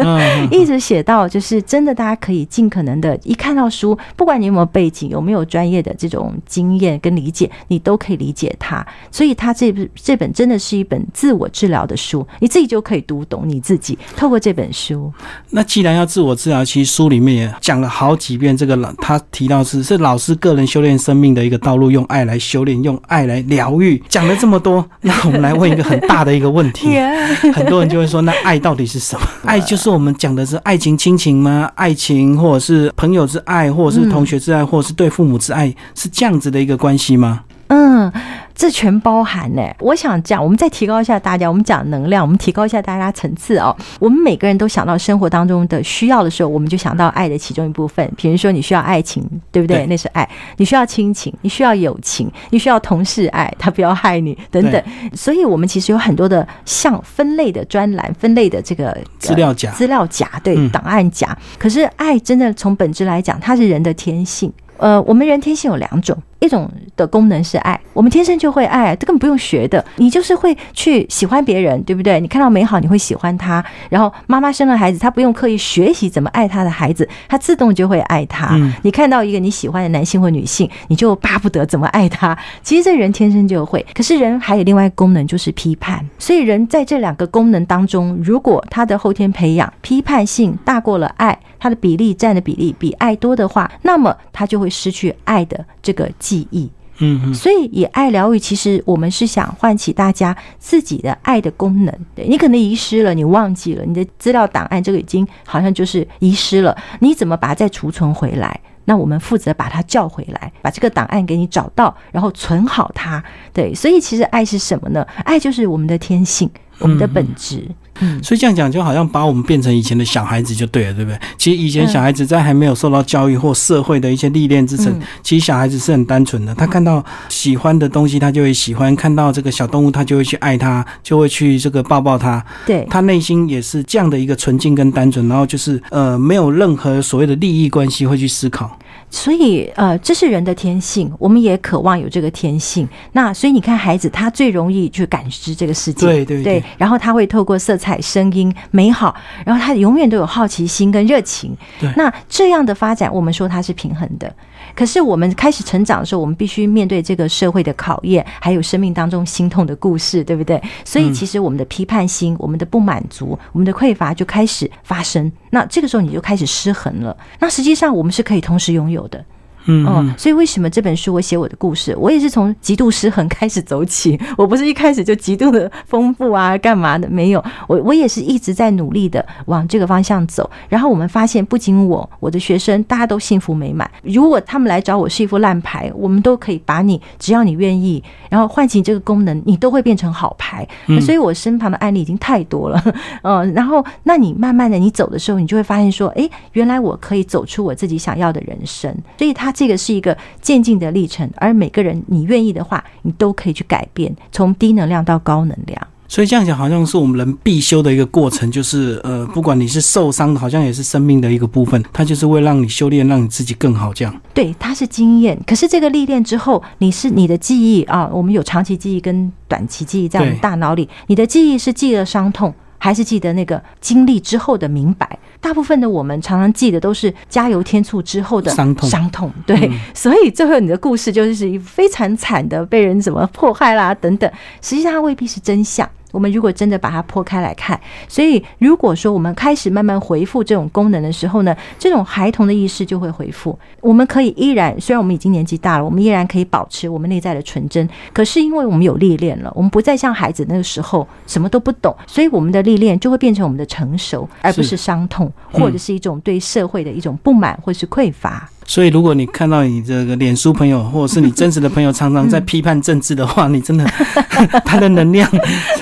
[0.52, 8.86] 一直写到就是真的，大家可以尽可能的，一看到书，不管你有没有背景，有没有专业的这种经验跟理解，你都可以理解它。
[9.10, 13.98] 所以它这这本真的是一本自我治疗的书，你自己就可以读懂你自己。
[14.16, 15.12] 透过这本书，
[15.50, 17.31] 那既然要自我治疗，其实书里面。
[17.34, 24.02] 也讲了好几遍，这个老他提到是是老师个人修炼生命的一个道路，用爱来修炼，用爱来疗愈。
[24.08, 26.90] 讲了这么多，那我们来问一个很大的一个问题，
[27.54, 29.26] 很多人就会说，那爱到底是什么？
[29.44, 31.70] 爱就是我们讲的是爱情亲情吗？
[31.74, 37.40] 爱情或者是朋友之爱，或者是同学之爱，或者是对父母之爱，是这样子的一个关系吗？
[37.68, 38.12] 嗯，
[38.54, 39.62] 这全包含呢。
[39.80, 43.74] 我想讲，我们再提高一下大家，我们讲能量，我们提高一下大家层次哦。
[43.98, 48.10] 我们每个人都想到生活当中的需要的时候，我们就想到爱的其中一部分。
[48.16, 49.86] 比如说，你需要爱情，对不对？
[49.86, 50.28] 那是爱。
[50.56, 54.82] 你需要亲情，你需要友情，你需要同事爱他不要害你等等。
[55.14, 61.36] 所以，我们其实有很多的像分类的专栏，分类的这个资料夹，资料夹对档案夹。
[61.58, 64.52] 可是，爱真的从本质来讲，它是人的天性。
[64.76, 66.16] 呃，我们人天性有两种。
[66.42, 72.18] 一种的功能是爱，我们天生就会爱，这根本不用学的，你就是会去喜欢别人，对不对？
[72.18, 73.64] 你看到美好，你会喜欢他。
[73.88, 78.58] 然后妈妈生了孩子，她不用刻意学习怎么爱她的孩子，她自动就会爱他。
[78.82, 82.36] 你看到一个你喜欢的男性或女性，你就巴不得怎么爱他。
[82.64, 86.04] 其实这人天生就会，可是人还有另外一个功能就是批判。
[86.18, 96.10] 所以人在这两个功能当中，如果他的后天培养批判性大过了爱，他的比例占的比例比爱多的话，那么他就会失去爱的这个。
[96.32, 101.94] 记忆，嗯，所以以爱疗愈，其实我们是想唤起大家自己的爱的功能。
[102.14, 108.58] 对你可能遗失了，你忘记了，你的资料档案这个已经好像就是遗失了，你怎么把它再储存回来？
[108.86, 113.22] 那我们负责把它叫回来，把这个档案给你找到，然后存好它。
[113.52, 115.06] 对，所以其实爱是什么呢？
[115.24, 116.50] 爱就是我们的天性，
[116.82, 117.66] 我们的本质。
[118.00, 121.18] 嗯，所以这样讲就好像把我们变成以前的小孩子就对了，对不对？
[121.36, 124.92] 其实以前小孩子在还没有受到教育或社会的一些历练之前，
[125.22, 126.54] 其实小孩子是很单纯的。
[126.54, 132.44] 他看到喜欢的东西，他就会喜欢；看到这个小动物，他就会去爱它，就会去这个抱抱它。
[132.64, 138.76] 对，他内心也是这样的一个纯净跟单纯，然后就是呃，没有任何所谓的利益关系会去思考。
[139.14, 142.88] 所以，呃，这是人的天性，我们也渴望有这个天性。
[143.12, 146.64] 那所以你看，孩子他最容易去感知这个世界，对对对。
[146.78, 151.54] 然后他会透过色彩、声音、美好，然后他永远都有好奇心跟热情。
[151.94, 154.34] 那这样的发展，我们说它是平衡的。
[154.74, 160.60] 可是我们开始成长的时候，我们必须面对这个社会的考验，还有生命当中心痛的故事，对不对？
[160.84, 165.30] 所以其实我们的批判心、我们的不满足、我们的匮乏就开始发生。
[165.50, 167.16] 那这个时候你就开始失衡了。
[167.38, 169.24] 那实际上我们是可以同时拥有的。
[169.66, 174.18] 嗯，所以为什么这本书我写我的故事，我也是从极度失衡开始走起。
[174.36, 177.08] 我不是一开始就极度的丰富啊，干嘛的？
[177.08, 180.50] 没有，我我也是一直在努力的往这个方向走。
[180.68, 183.88] 然后我们发现，不仅我，我的学生大家都幸福美满。
[184.02, 190.66] 如果他们来找我是一副烂牌，我们都可以把你，只要你愿意，然后唤醒这个功能，你都会变成好牌。
[191.00, 192.82] 所以我身旁的案例已经太多了，
[193.22, 198.92] 嗯，然后那你慢慢的你走的时候，你就会发现说，哎，原来我可以走出我自己想要的人生。
[199.16, 199.51] 所以他。
[199.52, 205.86] 这个是一个渐进的历程，而每个人你愿意的话，你都可以去改变，从低能量到高能量。
[206.08, 213.94] 所以这样讲，好像是我们人必修的一个过程，就是呃，不管你是受伤的，好像也是生命的一个部分，它就是为让你修炼，让你自己更好。
[213.94, 215.40] 这样对，它是经验。
[215.46, 222.52] 可是这个历练之后，你是你的记忆啊，我们有长期记忆跟短期记忆在我们大脑里，你的记忆是记了伤痛。
[222.82, 225.08] 还是记得那个经历之后的明白。
[225.40, 229.32] 大部分的我们常常记得都是加油添醋之后的伤痛，伤痛。
[229.46, 234.28] 对，所以最后你的故事就是非常惨的，被人怎么迫害啦等等。
[234.60, 235.88] 实际上它未必是真相。
[236.12, 243.58] 我们如果真的把它剖开来看，所以如果说我们开始慢慢回复这种功能的时候呢，这种孩童的意识就会回复。
[243.80, 247.88] 我们可以依然，虽然我们已经年纪大了，我们依然可以保持我们内在的纯真。
[248.12, 258.48] 可是因为我们有历练了，我们不再像孩子那个时候什么都不懂，所以我们的历练就会变成我们的成熟，而不是伤痛，或者是一种对社会的一种不满或是匮乏。
[258.64, 263.84] 所以，如果你看到你这个脸书朋友，或者是你真实的朋友，常常在批判政治的话，你真的
[264.64, 265.28] 他的能量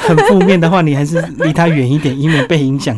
[0.01, 2.97] 很负面的话，你还是离他远一点，以免被影响。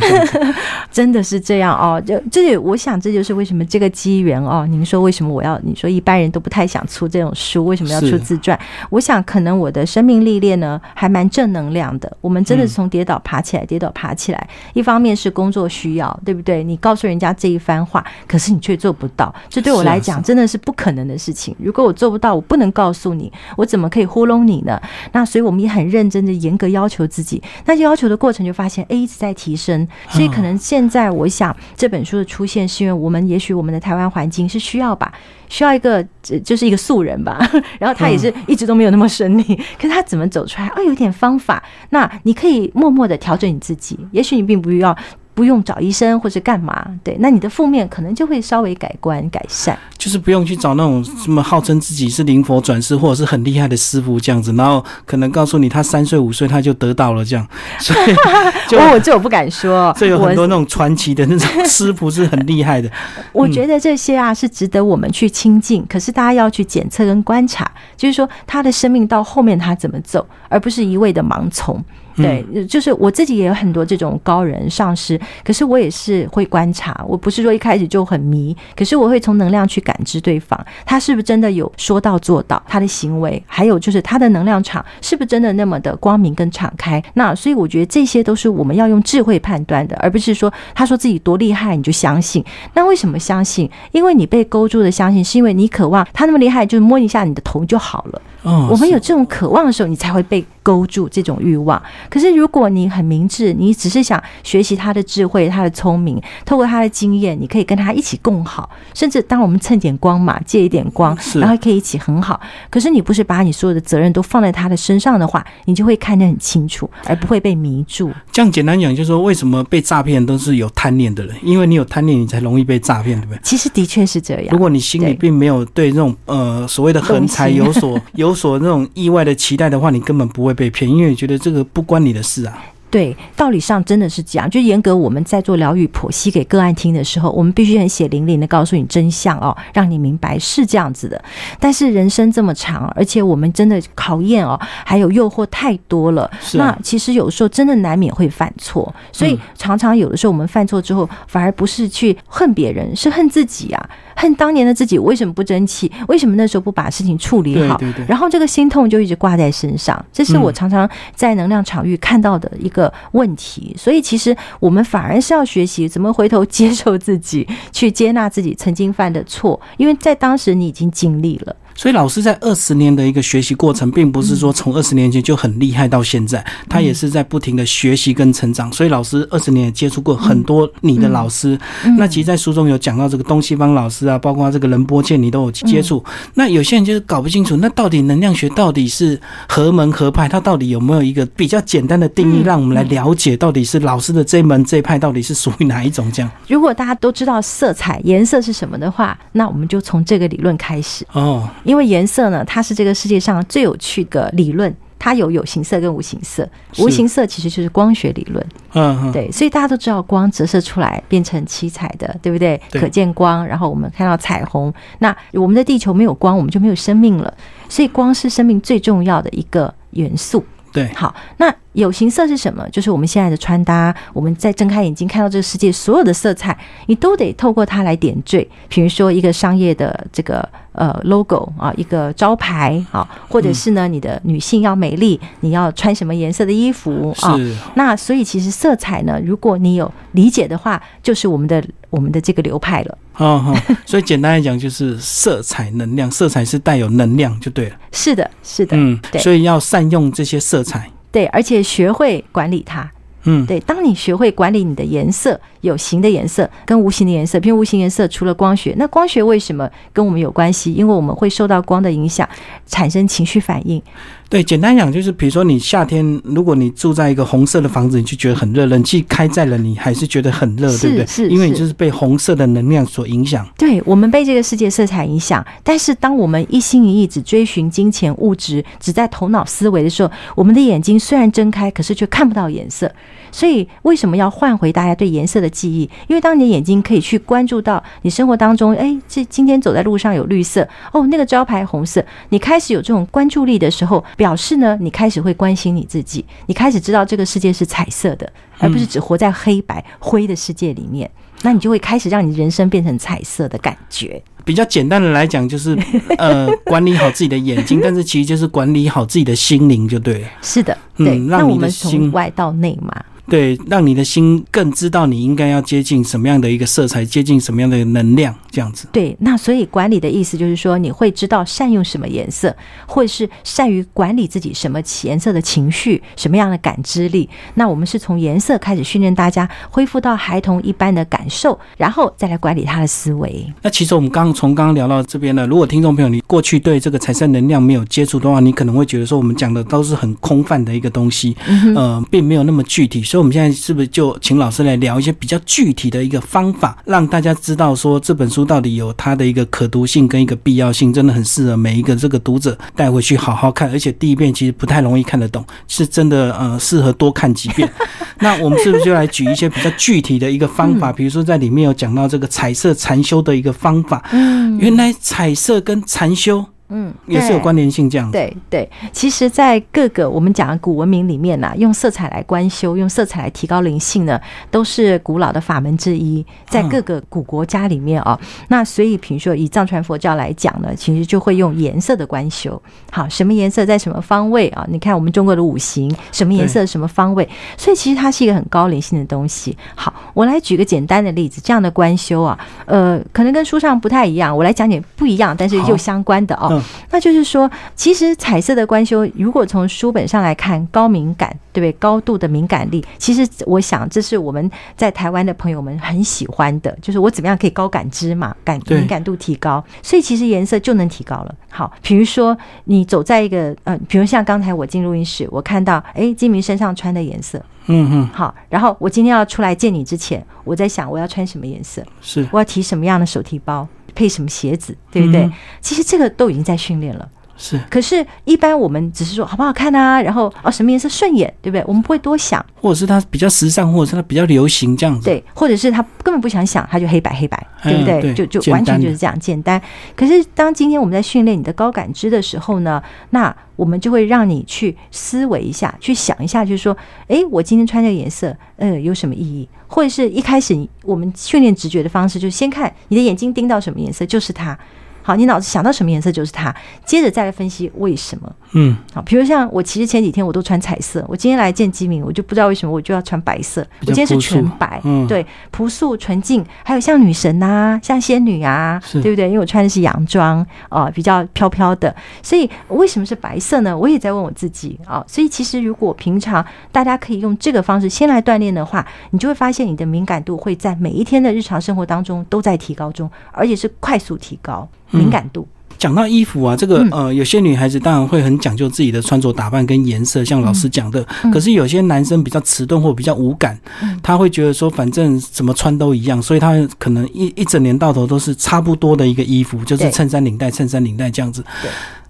[0.90, 4.66] 真的是这样哦，就这也我想这就是为什么这个机缘哦。
[4.68, 5.58] 您说为什么我要？
[5.64, 8.58] 你说一般人都不太想出这种书，为什么要出自传？
[8.90, 12.14] 我想可能我的生命历练呢，还蛮正能量的。
[12.20, 14.48] 我们真的是从跌倒爬起来，跌倒爬起来。
[14.74, 16.62] 一方面是工作需要，对不对？
[16.62, 19.71] 你告诉人家这一番话，可是你却做不到，这对。
[19.72, 21.56] 对我来讲，真的是不可能的事情。
[21.58, 24.80] 如果我做不到，我不能告诉你，我怎么可以糊弄你呢？
[25.12, 27.42] 那所以我们也很认真的、严格要求自己。
[27.64, 29.88] 那要求的过程，就发现哎一直在提升。
[30.10, 35.10] 所以可能现在，我想这本书的出现，是因为我们也许我们的台湾环境是需要吧，
[35.48, 36.06] 需要一个
[36.44, 37.38] 就是一个素人吧。
[37.80, 39.42] 然后他也是一直都没有那么顺利，
[39.80, 40.68] 可是他怎么走出来？
[40.76, 41.62] 哦，有点方法。
[41.90, 43.98] 那你可以默默的调整你自己。
[44.10, 44.94] 也许你并不要。
[45.34, 49.78] 不用找医生或者干嘛，对，那你的负面可能就会稍微改观改善。
[49.96, 57.46] 就是不用去找那种什么号称自己是灵佛转世或者是很厉害的师傅这样子，然后可能告诉你他三岁五岁他就得到了这样。
[57.80, 59.94] 所以，我这我不敢说。
[59.96, 62.90] 这有很多那种传奇的那种师傅是很厉害的。
[63.32, 71.82] 我觉得这些啊是值得我们去亲近，可是大家要去检测跟观察，就是说他的生命到后面他怎么走，而不是一味的盲从。
[72.16, 87.02] 对，就是我自己也有很多这种高人上师，可是我也是会观察，我不是说一开始就很迷，可是我会从能量去感知对方，他是不是真的有说到做到，他的行为，还有就是他的能量场是不是真的那么的光明跟敞开。
[87.14, 92.44] 那所以我觉得这些都是我们要用智慧判断的，而不是说他说自己多厉害你就相信。
[92.74, 93.70] 那为什么相信？
[93.92, 98.22] 因为你被勾住的相信，是因为你渴望他那么厉害，就是摸一下你的头就好了。
[98.42, 101.80] 我们有这种渴望的时候，你才会被勾住这种欲望。
[102.08, 112.40] 可是如果你很明智，你只是想学习他的智慧、他的聪明，透过他的经验，你可以跟他一起共好，甚至当我们蹭点光嘛，借一点光，然后可以一起很好。
[112.70, 118.10] 可是你不是把你所有的责任都放在他的身上的话，你就会看得很清楚，而不会被迷住。
[118.30, 121.36] 这样简单讲，就是说为什么被诈骗都是有贪念的人？
[121.42, 123.40] 因为你有贪念，你才容易被诈骗，对不对？
[123.42, 124.46] 其实的确是这样。
[124.50, 128.22] 如果你心里并没有对这种呃所谓的横财有所有。
[128.22, 132.62] 有所那种意外的期待的话，你根本不会被骗，因为觉得这个不关你的事啊。
[132.92, 134.48] 对，道理上真的是这样。
[134.50, 141.24] 就严格我们在做疗愈剖析给个案听的时候，我们必须很血淋淋的告诉你真相哦，让你明白是这样子的。
[141.58, 146.30] 但是人生这么长，而且我们真的考验哦，还有诱惑太多了。
[146.52, 153.90] 那其实有时候真的难免会犯错，所以常常有的时候我们犯错之后，反而不是去恨别人，是恨自己啊。
[154.14, 155.90] 恨当年的自己为什么不争气？
[156.06, 157.80] 为什么那时候不把事情处理好？
[158.06, 162.81] 然后这个心痛就一直挂在身上，这是我常常在能量场域看到的一个
[163.12, 163.74] 问题。
[163.76, 171.56] 所以其实我们反而是要学习怎么回头接受自己，去接纳自己曾经犯的错，因为在当时你已经尽力了。
[171.74, 178.72] 所以老师在二十年的一个学习过程，并不是说从二十年前就很厉害到现在，他也是在不停的学习跟成长。
[178.72, 181.58] 所以老师二十年也接触过很多你的老师，
[181.96, 186.04] 那其实，在书中有讲到这个东西方老师啊，包括这个仁波切，你都有接触。
[186.34, 190.28] 那有些人就是搞不清楚，那到底能量学到底是何门何派？
[190.28, 196.10] 它到底有没有一个比较简单的定义，让我们来了解到底是老师的这一门这一派到底是属于哪一种？
[196.12, 201.48] 这样，如果大家都知道色彩颜色是什么的话，那我们就从这个理论开始哦。
[201.64, 204.74] 因为颜色呢，它是这个世界上最有趣的理论。
[205.04, 206.48] 它有有形色跟无形色，
[206.78, 208.46] 无形色其实就是光学理论。
[208.72, 212.56] 嗯，对，所以大家都知道光折射出来变成七彩的，对不对？
[212.70, 214.72] 可见光，然后我们看到彩虹。
[215.00, 217.34] 那我们的地球没有光，我们就没有生命了。
[217.68, 220.44] 所以光是生命最重要的一个元素。
[220.72, 222.68] 对，好，那有形色是什么？
[222.70, 226.56] 就是我们现在的穿搭，我们在睁开眼睛看到这个世界所有的色彩，
[226.86, 228.46] 你都得透过它来点缀。
[228.68, 237.38] 比如说一个商业的这个呃 logo 啊，一个招牌啊，或者是呢，你的女性要美丽，你要穿什么颜色的衣服啊？
[237.74, 242.98] 那所以其实色彩呢，如果你有理解的话，就是我们的我们的这个流派了。
[243.16, 243.54] 哦，
[243.86, 247.76] 所以简单来讲，就是色彩能量，色彩是带有能量就对了。
[247.92, 252.90] 是的，是的，嗯，对，所以要善用这些色彩，对，而且学会管理它，
[253.24, 253.60] 嗯，对。
[253.60, 260.72] 当你学会管理你的颜色，有形的颜色跟无形的颜色，譬如无形颜色，除了光学，那光学为什么跟我们有关系？
[260.74, 262.28] 因为我们会受到光的影响，
[262.66, 263.82] 产生情绪反应。
[264.28, 271.06] 对，简单讲就是，比如说你夏天，如果你住在一个红色的房子，你就觉得很热，冷气开在了，你还是觉得很热，对不对？
[271.06, 273.46] 是，因为你就是被红色的能量所影响。
[273.58, 282.90] 对，我们被这个世界色彩影响，但是当我们一心一意只追寻金钱物质，只在头脑思维的时候，我们的眼睛虽然睁开，可是却看不到颜色。
[283.32, 285.90] 所以为什么要换回大家对颜色的记忆？
[286.06, 304.22] 因为当你的眼睛可以去关注到你生活当中，哎，这今天走在路上有绿色，哦，那个招牌红色，你开始有这种关注力的时候，表示呢，你开始会关心你自己，你开始知道这个世界是彩色的，而不是只活在黑白灰的世界里面，那你就会开始让你人生变成彩色的感觉。
[304.44, 305.78] 比较简单的来讲，就是
[306.18, 310.28] 呃，管理好自己的眼睛，但是其实就是管理好自己的心灵就对了。
[310.42, 312.92] 是的，对，让我们从外到内嘛。
[313.28, 318.88] 对，让你的心更知道你应该要接近什么样的一个色彩，接近什么样的能量，这样子。
[318.92, 322.54] 对，那所以管理的意思就是说，你会知道善用什么颜色，
[322.84, 327.28] 或者是善于管理自己什么颜色的情绪，什么样的感知力。
[327.54, 333.46] 那我们是从颜色开始训练大家恢复到孩童一般的感受，然后再来管理他的思维。
[333.62, 341.36] 那其实我们刚从刚刚聊到这边呢，如果听众朋友你过去对这个彩色能量没有接触的话，你可能会觉得说我们讲的都是很空泛的一个东西，
[341.76, 343.00] 呃，并没有那么具体。
[343.12, 353.70] 所以，我们现在是不是就请老师来聊一些比较具体的一个方法，让大家知道说这本书到底有它的一个可读性跟一个必要性，真的很适合每一个这个读者带回去好好看。
[353.70, 357.70] 而且第一遍其实不太容易看得懂，是真的呃适合多看几遍。
[358.20, 360.90] 那我们是不是就来举一些比较具体的一个方法？
[360.90, 364.02] 比如说在里面有讲到这个彩色禅修的一个方法。
[364.12, 366.42] 嗯，原来彩色跟禅修。
[366.72, 368.10] 嗯，也是有关联性这样。
[368.10, 374.18] 对对，其实，在各个我们讲的古文明里面呢，用色彩来观修，用色彩来提高灵性呢，
[374.50, 376.24] 都是古老的法门之一。
[376.48, 378.18] 在各个古国家里面啊，
[378.48, 382.60] 那所以，比如说以藏传佛教来讲呢，其实就会用颜色的观修。
[382.90, 384.66] 好，什么颜色在什么方位啊？
[384.70, 387.28] 你看我们中国的五行，什么颜色什么方位？
[387.56, 389.56] 所以其实它是一个很高灵性的东西。
[389.74, 396.61] 好，我来举个简单的例子，这样的观修啊，呃，可能跟书上不太一样，我来讲点不一样，但是又相关的哦。
[396.90, 401.72] 那就是说，其实彩色的观修，如果从书本上来看，高敏感，对不对？
[401.78, 411.34] 高度的敏感力，其实我想，这是我们在台湾的朋友们很喜欢的，就是我怎么样可以高感知嘛，感敏感度提高，所以其实颜色就能提高了。
[411.50, 423.66] 好，比如说你走在一个，呃，比如像刚才我进录音室，我看到，哎，金明身上穿的颜色，嗯嗯，好，然后我今天要出来见你之前，我在想我要穿什么颜色，是，我要提什么样的手提包。
[423.94, 425.30] 配什么鞋子，对不对？
[425.60, 427.08] 其实这个都已经在训练了。
[427.36, 431.64] 是，可是，一般我们只是说好不好看啊，然后哦，什么颜色顺眼，对不对？
[431.66, 435.04] 我们不会多想，或者是它比较时尚，或者是它比较流行这样子。
[435.04, 438.14] 对，或者是他根本不想想，他就黑白黑白，对不对？
[438.14, 439.60] 就就完全就是这样简单。
[439.96, 446.76] 可是，当今天我们在训练你的高感知的时候呢，那我们就会让你去思维一下，去想一下，就是说，
[447.08, 449.48] 哎，我今天穿这个颜色，呃，有什么意义？
[449.66, 454.56] 或者是一开始我们训练直觉的方式，就是先看你的眼睛盯到什么颜色，就是它。
[455.02, 458.32] 好，你脑子想到什么颜色就是它，接着再来分析为什么。
[458.54, 463.66] 嗯，好，比如像我其实前几天我都穿彩色，我今天来见基民，我就不知道为什么我就要穿白色。
[463.80, 469.26] 我今天是纯白，对，朴素纯净，还有像女神呐，像仙女啊，对不对？
[469.26, 473.76] 因为我穿的是洋装啊，比较飘飘的，所以为什么是白色呢？
[473.76, 475.02] 我也在问我自己啊。
[475.08, 484.68] 所以其实如果平常大家可以用这个方式先来锻炼的话，你就会发现你的敏感度会在每一天的日常生活当中都在提高中，而且是快速提高。
[484.92, 485.46] 敏感度。
[485.78, 491.04] 讲到衣服啊，这个呃，有些女孩子当然会很讲究自己的穿着打扮跟颜色，像老师讲的。
[491.32, 493.58] 可是有些男生比较迟钝或比较无感，
[494.00, 501.44] 他会觉得说，反正怎么穿都一样，所以他可能一一整年到头都是差不多的一个衣服，就是衬衫领带、衬衫领带这样子。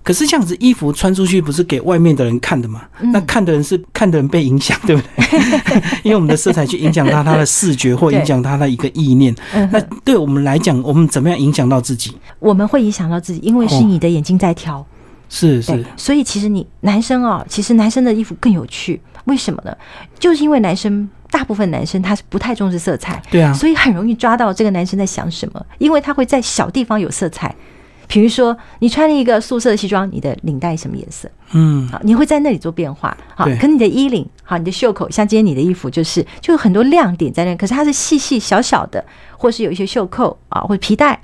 [0.03, 2.82] 可是这样子衣服穿出去不是给外面的人看的嘛？
[3.12, 5.82] 那看的人是看的人被影响，对不对？
[6.03, 9.34] 因为我们的色彩去影响他他的视觉，或影响他的一个意念。
[9.70, 12.16] 那对我们来讲，我们怎么样影响到自己？
[12.38, 14.84] 我们会影响到自己，因为是你的眼睛在挑。
[15.28, 19.00] 是是，所以其实你男生哦，其实男生的衣服更有趣。
[19.24, 19.74] 为什么呢？
[20.18, 27.55] 就是因为男生大部分男生他是不太重视色彩，对啊，所以很容易抓到这个男生在想什么，因为他会在小地方有色彩。
[28.12, 31.30] 比如说，你穿了一个素色的西装，你的领带什么颜色？
[31.52, 33.16] 嗯，好，你会在那里做变化。
[33.34, 37.56] 好，可你的衣领，好，你的袖口，像今天你的衣服就是，就有很多亮点在那。
[37.56, 39.02] 可是它是细细小小的，
[39.38, 41.18] 或是有一些袖扣啊，或者皮带，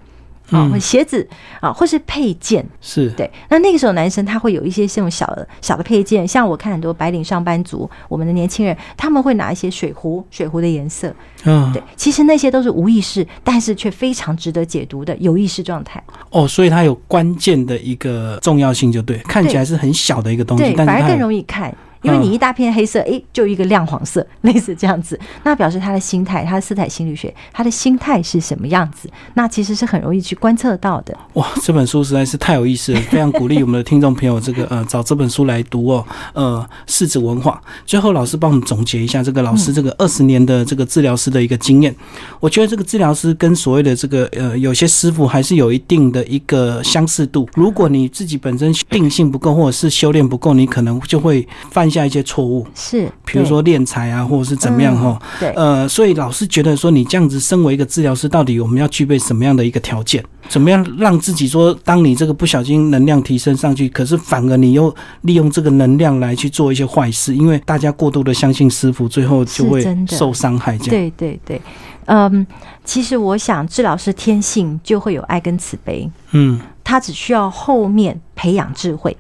[0.50, 1.26] 啊，鞋子
[1.60, 2.64] 啊，或是配件。
[2.80, 16.02] 是，对，那那个时候男生他会有一些这种小的小的配件，像我看很多白领上班族，我们的年轻人他们会拿一些水壶，水壶的颜色，嗯，对，其实那些都是无意识，但是却非常值得解读的有意识状态。
[16.30, 21.74] 哦，所以它有关键的一个重要性，就对，看起来是很小的一个东西对，，反而更容易看。
[22.02, 29.10] 因为你一大片黑色，诶，就一个亮黄色， 类似这样子，那表示他的心态，他的色彩心理学，他的心态是什么样子？
[29.34, 31.16] 那其实是很容易去观测到的。
[31.34, 36.04] 哇，这本书实在是太有意思了，非常鼓励我们的听众朋友这个呃找这本书来读哦。
[36.34, 37.60] 呃，世子文化。
[37.84, 41.94] 最后，老师帮我们总结一下这个老师这个二十年的这个治疗师的一个经验。
[42.40, 47.48] 我觉得这个治疗师跟所谓的这个呃有些师傅还是有一定的一个相似度。
[47.54, 55.20] 如果你自己本身定性不够，或者是修炼不够，你可能就会犯下一些错误，是，比如说敛财啊，或者是怎么样哈。
[55.38, 60.24] 对，对呃，所以老师觉得说，你这样子身为一个治疗师，到底我们要具备什么样的一个条件？
[60.48, 67.34] 怎么样让自己说，当你这个不小心能量提升上去，可是反而你又利用这个能量来去做一些坏事？
[67.34, 70.78] 因为大家过度的相信师傅，最后就会受伤害。
[70.78, 71.60] 这样，对对对，
[72.06, 72.46] 嗯，
[72.82, 79.14] 其实我想治疗师天性就会有爱跟慈悲，嗯，他只需要后面培养智慧，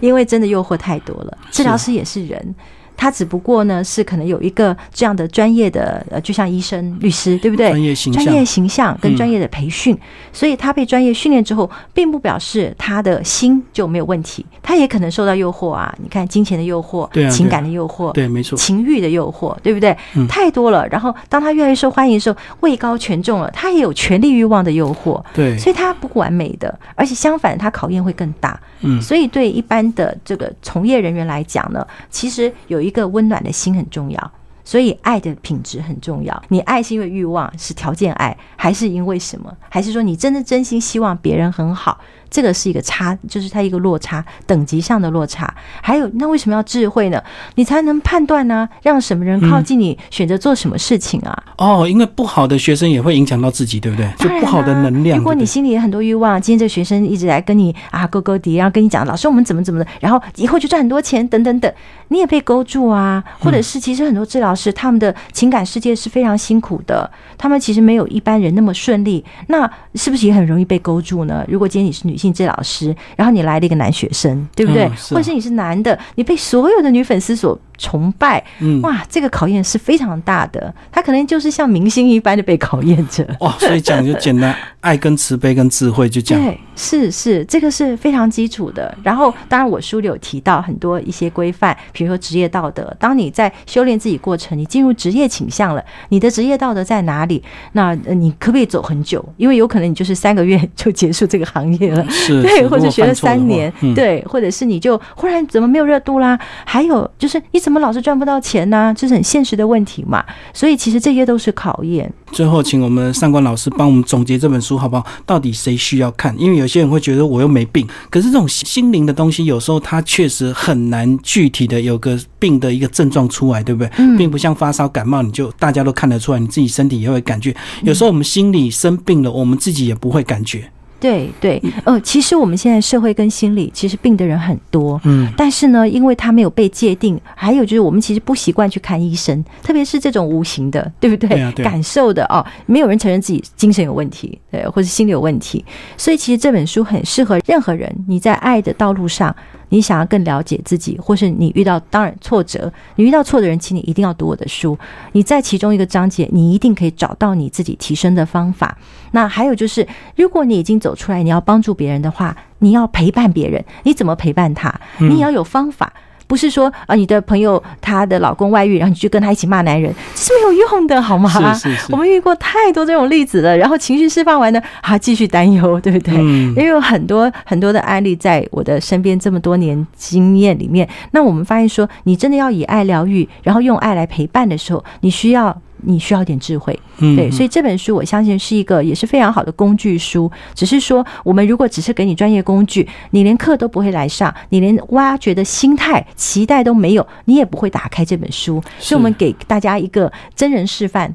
[0.00, 1.38] 因为真的诱惑太多了。
[1.50, 2.54] 治疗师也是人。
[2.96, 7.68] 他只不过呢，是可能有一个这样的专业的，呃，就像医生、律师，对不对？
[7.70, 9.96] 专业形象专业形象跟嗯专业的培训，
[10.32, 15.92] 所以他被专业训练之后，并不表示他的心就没有问题，他也可能受到诱惑啊。
[16.02, 19.96] 你看金钱的诱惑，对啊情感的诱惑，对，没错，情欲的诱惑，对不对？
[20.14, 20.86] 嗯太多了。
[20.88, 28.58] 然后当他越来越受欢迎的时候，位高权重了，他也有权力欲望的诱惑，对，所以他不完美的，而且相反，他考验会更大。
[28.84, 34.32] 嗯所以对一般的这个从业人员来讲呢，其实有一个温暖的心很重要。
[34.64, 36.40] 所以爱的品质很重要。
[36.48, 39.52] 你爱是因为欲望，是条件爱，还是因为什么？
[39.68, 41.98] 还是说你真的真心希望别人很好？
[42.32, 45.54] 这个是一个差，就是它一个落差，等级上的落差。
[45.82, 47.22] 还有，那为什么要智慧呢？
[47.56, 51.44] 你才能判断呢、让什么人靠近你，选择做什么事情啊？
[51.58, 54.10] 哦，因为不好的学生也会影响到自己，对不对？
[54.16, 55.18] 就不好的能量。
[55.18, 61.70] 如果你心里有很多欲望，今天这个学生一直来跟你啊勾勾底，然后跟你讲老师我们怎么怎么的，然后以后就赚很多钱等等等，
[62.08, 63.22] 你也被勾住啊。
[63.40, 71.44] 或者是其实很多治疗师他们的情感世界是非常辛苦的，他们其实没有一般人那么顺利，那是不是也很容易被勾住呢？
[71.48, 74.84] 如果今天你是女性治老师，然后你来了一个男学生，对不对？
[74.84, 83.26] 嗯是啊或者是你是男的，你被所有的女粉丝所崇拜，嗯，哇，这个考验是非常大的，他可能就是像明星一般的被考验着。
[83.40, 86.44] 哇，所以讲就简单，爱跟慈悲跟智慧就这样。
[86.46, 88.96] 对，是是，这个是非常基础的。
[89.02, 92.94] 然后，当然我书里有提到很多一些规范，比如说职业道德。
[93.00, 97.42] 当你在修炼自己过程，你进入职业倾向了，你的职业道德在哪里？
[97.72, 99.24] 那呃你可不可以走很久？
[99.36, 102.06] 因为有可能你就是三个月就结束这个行业了。
[102.10, 106.38] 是，对，或者学了三年，，嗯、对，或者是你就忽然怎么没有热度啦？
[106.64, 110.24] 还有就是你怎么老是赚不到钱呢、这是很现实的问题嘛。
[110.52, 112.12] 所以其实这些都是考验。
[112.32, 115.06] 最后，请我们上官老师帮我们总结这本书好不好？
[115.26, 116.34] 到底谁需要看？
[116.38, 123.90] 因为有些人会觉得我又没病，可是这种心灵的东西，有时候它确实很难具体的有个病的一个症状出来，对不对？
[123.98, 127.54] 嗯并不像发烧、感冒，你就大家都看得出来，你自己身体也会感觉。
[127.82, 130.70] 有时候我们心里生病了，我们自己也不会感觉。
[131.02, 141.28] 对对，呃，其实我们现在社会跟心理其实病的人很多，嗯，但是呢，因为他没有被界定，还有就是我们其实不习惯去看医生，特别是这种无形的，对不对？
[141.28, 145.64] 对啊对啊感受的哦，没有人承认自己精神有问题，对，或者心理有问题，
[145.96, 147.92] 所以其实这本书很适合任何人。
[148.06, 149.34] 你在爱的道路上，
[149.72, 154.78] 你想要更了解自己，或是你遇到当然挫折，你遇到错的人，请你一定要读我的书。
[155.12, 158.76] 你在其中一个章节，你一定可以找到你自己提升的方法。
[159.12, 164.78] 那还有就是，如果你已经走出来，你要帮助别人的话，你要陪伴别人，你怎么陪伴他？
[164.98, 165.91] 你也要有方法。
[166.32, 171.28] 不是说啊，你的朋友她的老公外遇，然后你去跟他一起骂男人，这是没有用的，好吗？
[171.52, 176.14] 是是是我们遇过太多这种例子了，然后情绪释放完呢，啊，继续担忧，对不对？
[176.16, 185.54] 嗯因为有很多很多的案例在我的身边这么多年经验里面，那我们发现说，你真的要以爱疗愈，然后用爱来陪伴的时候，你需要。
[185.82, 190.30] 你需要一点智慧，嗯对，所以这本书我相信是一个也是非常好的工具书。
[190.54, 198.62] 只是说，我们如果只是给你专业工具，你连课都不会来上，你连挖掘的心态、期待都没有，你也不会打开这本书。
[198.78, 201.12] 所以，我们给大家一个真人示范，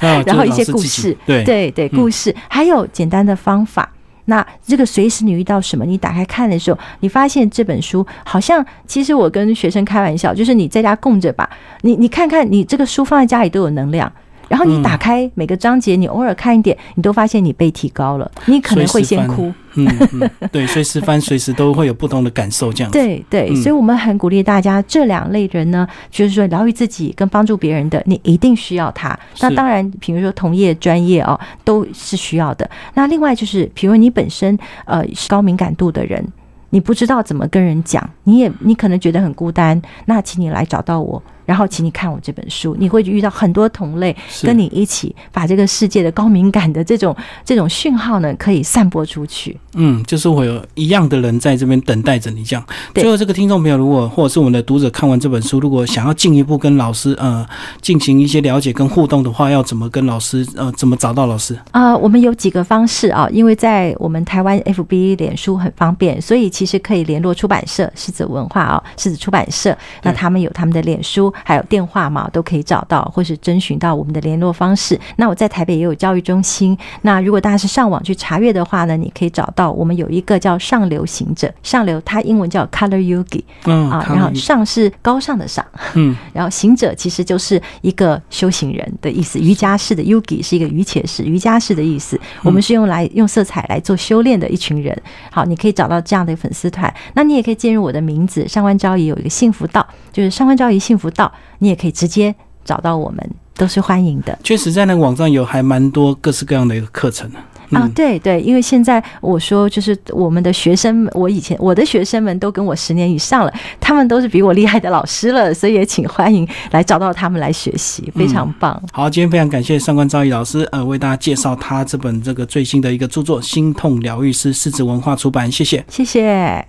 [0.00, 3.90] 啊然后一些故事，对对对，故事，还有简单的方法。
[4.28, 11.48] 那这个随时你遇到什么，你打开看的时候，你发现这本书好像，其实我跟学生开玩笑，就是你在家供着吧，
[11.80, 14.12] 你你看看你这个书放在家里都有能量。
[14.48, 19.52] 然后你打开每个章节，你偶尔看一点，你都发现你被提高了，你可能会先哭。
[19.74, 22.90] 嗯嗯， 对，随时翻，随时都会有不同的感受，这样。
[22.90, 29.16] 对对，所以我们很鼓励大家，这两类人呢，就是说疗愈自己跟帮助别人的，你一定需要他。
[29.40, 32.68] 那当然，比如说同业专业哦，都是需要的。
[32.94, 36.26] 那另外就是，比如你本身呃是高敏感度的人，
[36.70, 41.22] 你不知道怎么跟人讲，你也你可能觉得很孤单，那请你来找到我。
[41.48, 49.56] 然后，请你看我这本书，你会遇到很多同类，跟你一起把这个世界的高敏感的这种这种讯号呢，可以散播出去。
[49.72, 52.44] 嗯，就是会有一样的人在这边等待着你。
[52.44, 57.46] 这样，最后这个听众朋友，如果或者是我们的读者看完这本书，如果想要进一步跟老师呃
[57.80, 61.96] 进行一些了解跟互动的话，要怎么跟老师呃怎么找到老师啊？
[61.96, 71.32] 我们有几个方式啊，因为在我们台湾 FB 脸书很方便，所以其实可以联络出版社狮子文化啊，狮子出版社，那他们有他们的脸书。
[71.44, 74.98] 还有电话嘛，都可以找到，或是征询到我们的联络方式。
[75.16, 76.76] 那我在台北也有教育中心。
[77.02, 85.64] 那如果大家是上网去查阅的话呢，你可以找到我们有一个叫上流行者，上流它英文叫 Color Yogi，嗯啊，然后上是高尚的上，
[85.94, 92.18] 嗯，然后行者其实就是一个修行人的意思，瑜伽式的 Yogi 是一个瑜伽式瑜伽式的意思。
[92.42, 94.96] 我们是用来用色彩来做修炼的一群人。
[95.30, 96.92] 好，你可以找到这样的粉丝团。
[97.14, 101.27] 那你也可以进入我的名字上官昭仪有一个幸福道，就是上官昭仪幸福道。
[101.58, 104.38] 你也可以直接找到我们，都是欢迎的。
[104.42, 107.30] 确实，在那个网站有还蛮多各式各样的一个课程
[107.70, 118.80] 啊，对对，因为现在我说就是我们的学生，我以前我的学生们都跟我十年以上了，他们都是比我厉害的老师了，所以也请欢迎来找到他们来学习，非常棒。
[118.90, 126.68] 好，今天非常感谢上官昭仪老师，呃，为大家介绍他这本这个最新的一个著作《心痛疗愈师》，狮子文化出版，谢谢，谢谢。